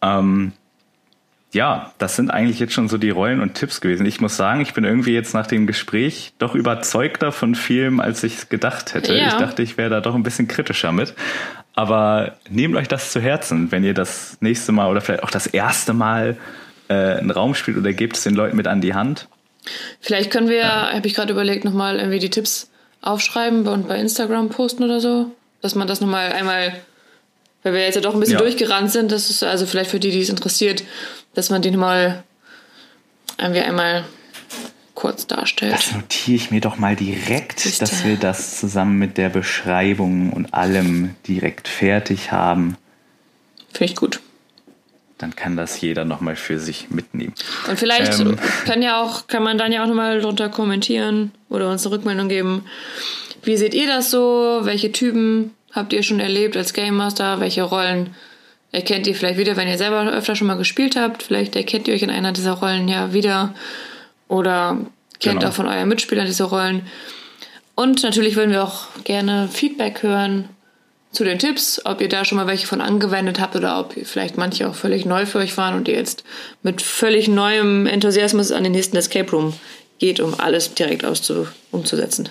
[0.00, 0.52] Ähm,
[1.52, 4.06] ja, das sind eigentlich jetzt schon so die Rollen und Tipps gewesen.
[4.06, 8.22] Ich muss sagen, ich bin irgendwie jetzt nach dem Gespräch doch überzeugter von Filmen, als
[8.22, 9.14] ich es gedacht hätte.
[9.14, 9.28] Ja.
[9.28, 11.14] Ich dachte, ich wäre da doch ein bisschen kritischer mit.
[11.74, 15.46] Aber nehmt euch das zu Herzen, wenn ihr das nächste Mal oder vielleicht auch das
[15.46, 16.36] erste Mal
[16.88, 19.28] äh, einen Raum spielt oder gebt es den Leuten mit an die Hand.
[20.00, 20.92] Vielleicht können wir, ja.
[20.92, 22.71] habe ich gerade überlegt, nochmal irgendwie die Tipps
[23.02, 25.30] aufschreiben und bei Instagram posten oder so.
[25.60, 26.74] Dass man das nochmal einmal,
[27.62, 28.40] weil wir jetzt ja doch ein bisschen ja.
[28.40, 30.82] durchgerannt sind, das ist also vielleicht für die, die es interessiert,
[31.34, 32.24] dass man die nochmal
[33.38, 34.04] irgendwie einmal
[34.94, 35.72] kurz darstellt.
[35.72, 37.80] Das notiere ich mir doch mal direkt, Siehste.
[37.80, 42.76] dass wir das zusammen mit der Beschreibung und allem direkt fertig haben.
[43.72, 44.20] Finde ich gut
[45.22, 47.32] dann kann das jeder nochmal für sich mitnehmen.
[47.68, 48.36] Und vielleicht ähm,
[48.66, 52.28] kann ja auch, kann man dann ja auch nochmal drunter kommentieren oder uns eine Rückmeldung
[52.28, 52.64] geben.
[53.42, 54.60] Wie seht ihr das so?
[54.62, 57.40] Welche Typen habt ihr schon erlebt als Game Master?
[57.40, 58.14] Welche Rollen
[58.72, 61.22] erkennt ihr vielleicht wieder, wenn ihr selber öfter schon mal gespielt habt?
[61.22, 63.54] Vielleicht erkennt ihr euch in einer dieser Rollen ja wieder
[64.28, 64.78] oder
[65.20, 65.50] kennt genau.
[65.50, 66.86] auch von euren Mitspielern diese Rollen.
[67.74, 70.48] Und natürlich würden wir auch gerne Feedback hören
[71.10, 74.38] zu den Tipps, ob ihr da schon mal welche von angewendet habt oder ob vielleicht
[74.38, 76.24] manche auch völlig neu für euch waren und ihr jetzt
[76.62, 79.52] mit völlig neuem Enthusiasmus an den nächsten Escape Room
[80.02, 82.28] geht, um alles direkt auszu umzusetzen.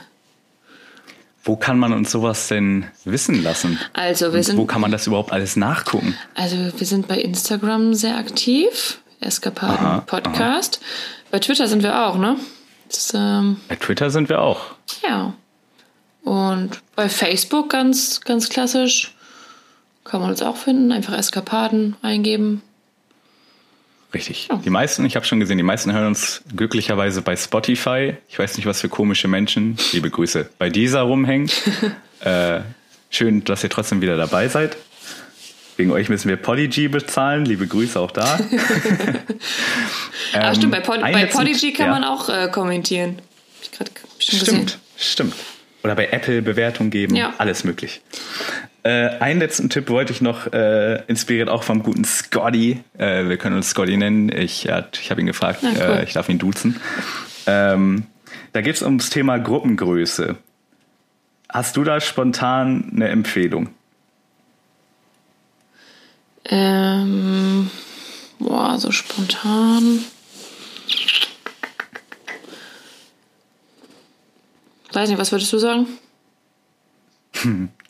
[1.41, 3.80] Wo kann man uns sowas denn wissen lassen?
[3.93, 6.17] Also wir sind, wo kann man das überhaupt alles nachgucken?
[6.36, 10.82] Also wir sind bei Instagram sehr aktiv, Eskapaden aha, Podcast.
[10.82, 11.28] Aha.
[11.32, 12.36] Bei Twitter sind wir auch, ne?
[12.89, 14.76] Das, ähm, bei Twitter sind wir auch.
[15.07, 15.34] Ja.
[16.24, 19.15] Und bei Facebook ganz, ganz klassisch
[20.03, 20.91] kann man uns auch finden.
[20.91, 22.63] Einfach Eskapaden eingeben.
[24.14, 24.47] Richtig.
[24.49, 24.57] Ja.
[24.57, 28.16] Die meisten, ich habe schon gesehen, die meisten hören uns glücklicherweise bei Spotify.
[28.28, 31.49] Ich weiß nicht, was für komische Menschen, liebe Grüße, bei dieser rumhängen.
[32.20, 32.62] äh,
[33.09, 34.76] schön, dass ihr trotzdem wieder dabei seid.
[35.78, 37.45] Wegen euch müssen wir Polyg bezahlen.
[37.45, 38.38] Liebe Grüße auch da.
[38.38, 39.20] ähm,
[40.34, 41.93] ah, stimmt, bei, Pod bei Polyg kann ja.
[41.93, 43.18] man auch äh, kommentieren.
[43.18, 44.72] Hab ich gerade schon stimmt, gesehen.
[44.97, 45.36] Stimmt
[45.84, 47.34] oder bei Apple Bewertung geben, ja.
[47.38, 48.01] alles möglich.
[48.84, 52.84] Äh, einen letzten Tipp wollte ich noch, äh, inspiriert auch vom guten Scotty.
[52.97, 54.32] Äh, wir können uns Scotty nennen.
[54.32, 55.97] Ich, ich habe ihn gefragt, Na, cool.
[55.97, 56.79] Äh, ich darf ihn duzen.
[57.45, 58.07] Ähm,
[58.53, 60.36] da geht es ums Thema Gruppengröße.
[61.49, 63.69] Hast du da spontan eine Empfehlung?
[66.45, 67.69] Ähm,
[68.39, 69.99] boah, so spontan.
[74.91, 75.88] Weiß nicht, was würdest du sagen?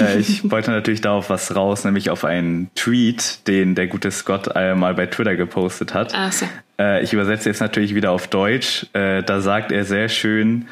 [0.00, 4.54] äh, ich wollte natürlich darauf was raus, nämlich auf einen Tweet, den der gute Scott
[4.54, 6.12] einmal bei Twitter gepostet hat.
[6.14, 6.46] Ach so.
[6.78, 8.86] Äh, ich übersetze jetzt natürlich wieder auf Deutsch.
[8.92, 10.66] Äh, da sagt er sehr schön,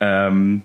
[0.00, 0.62] ähm,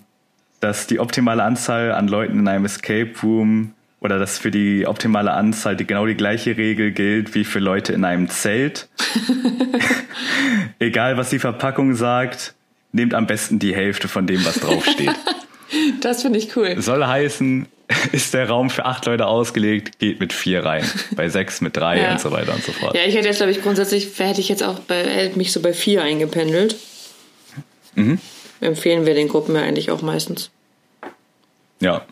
[0.59, 5.31] dass die optimale Anzahl an Leuten in einem Escape Room oder dass für die optimale
[5.31, 8.89] Anzahl die genau die gleiche Regel gilt wie für Leute in einem Zelt.
[10.79, 12.55] Egal was die Verpackung sagt,
[12.91, 15.15] nehmt am besten die Hälfte von dem, was draufsteht.
[16.01, 16.81] das finde ich cool.
[16.81, 17.67] Soll heißen,
[18.11, 20.89] ist der Raum für acht Leute ausgelegt, geht mit vier rein.
[21.15, 22.11] Bei sechs mit drei ja.
[22.11, 22.95] und so weiter und so fort.
[22.95, 25.73] Ja, ich hätte jetzt, glaube ich, grundsätzlich, hätte ich jetzt auch bei, mich so bei
[25.73, 26.75] vier eingependelt.
[27.95, 28.19] Mhm.
[28.59, 30.51] Empfehlen wir den Gruppen ja eigentlich auch meistens.
[31.79, 32.05] Ja.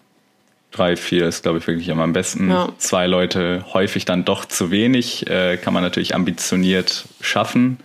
[0.71, 2.49] Drei, vier ist, glaube ich, wirklich immer am besten.
[2.49, 2.69] Ja.
[2.77, 5.27] Zwei Leute häufig dann doch zu wenig.
[5.27, 7.79] Äh, kann man natürlich ambitioniert schaffen.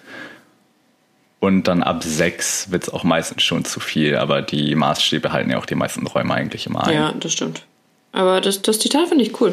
[1.45, 5.51] Und dann ab sechs wird es auch meistens schon zu viel, aber die Maßstäbe halten
[5.51, 6.95] ja auch die meisten Räume eigentlich immer ein.
[6.95, 7.67] Ja, das stimmt.
[8.13, 9.53] Aber das, das Zitat finde ich cool.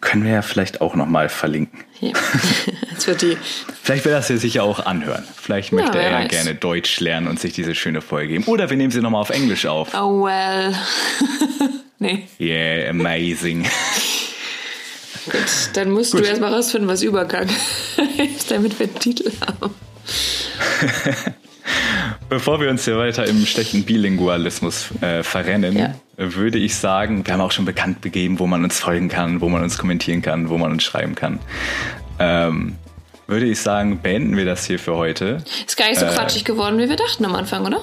[0.00, 1.84] Können wir ja vielleicht auch nochmal verlinken.
[2.00, 2.10] Ja.
[3.20, 3.36] Die
[3.82, 5.24] Vielleicht will das er sich ja auch anhören.
[5.36, 6.28] Vielleicht Ja, möchte wer er weiß.
[6.30, 8.44] gerne Deutsch lernen und sich diese schöne Folge geben.
[8.44, 9.94] Oder wir nehmen sie nochmal auf Englisch auf.
[9.94, 10.74] Oh well.
[11.98, 13.66] nee, Yeah, amazing.
[15.24, 15.34] gut.
[15.74, 16.22] Dann musst Gut.
[16.22, 17.48] du erstmal rausfinden, was Übergang
[18.18, 19.74] ist, damit wir einen Titel haben.
[22.28, 25.94] Bevor wir uns hier weiter im schlechten Bilingualismus äh, verrennen, Ja.
[26.16, 29.48] würde ich sagen, wir haben auch schon bekannt gegeben, wo man uns folgen kann, wo
[29.48, 31.38] man uns kommentieren kann, wo man uns schreiben kann.
[32.18, 32.76] Ähm,
[33.26, 35.38] würde ich sagen, beenden wir das hier für heute.
[35.66, 36.10] Ist gar nicht so Äh.
[36.14, 37.82] quatschig geworden, wie wir dachten am Anfang, oder?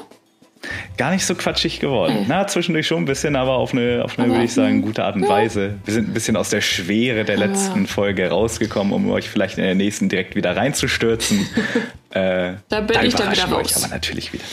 [0.98, 2.14] Gar nicht so quatschig geworden.
[2.22, 2.26] Nee.
[2.28, 4.82] Na, zwischendurch schon ein bisschen, aber auf eine, auf eine Aber, würde ich sagen, hm,
[4.84, 5.28] gute Art und.
[5.28, 5.80] Weise.
[5.86, 9.64] Wir sind ein bisschen aus der Schwere der letzten Folge rausgekommen, um euch vielleicht in
[9.64, 11.48] der nächsten direkt wieder reinzustürzen.
[12.12, 13.76] äh, Da bin ich dann wieder raus.
[13.76, 14.44] euch aber natürlich wieder.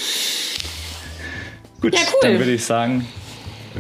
[1.80, 2.18] Gut, Ja, cool.
[2.22, 3.06] dann würde ich sagen,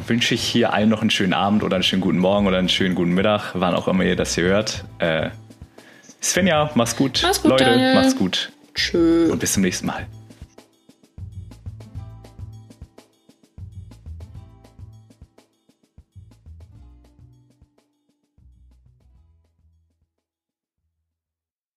[0.06, 2.68] wünsche ich hier allen noch einen schönen Abend oder einen schönen guten Morgen oder einen
[2.68, 4.84] schönen guten Mittag, wann auch immer ihr das hier hört.
[4.98, 5.30] Äh,
[6.22, 7.20] Svenja, mach's gut.
[7.22, 7.94] Mach's gut, Leute, Daniel.
[7.94, 8.52] macht's gut.
[8.74, 9.30] Tschö.
[9.32, 10.06] Und bis zum nächsten Mal.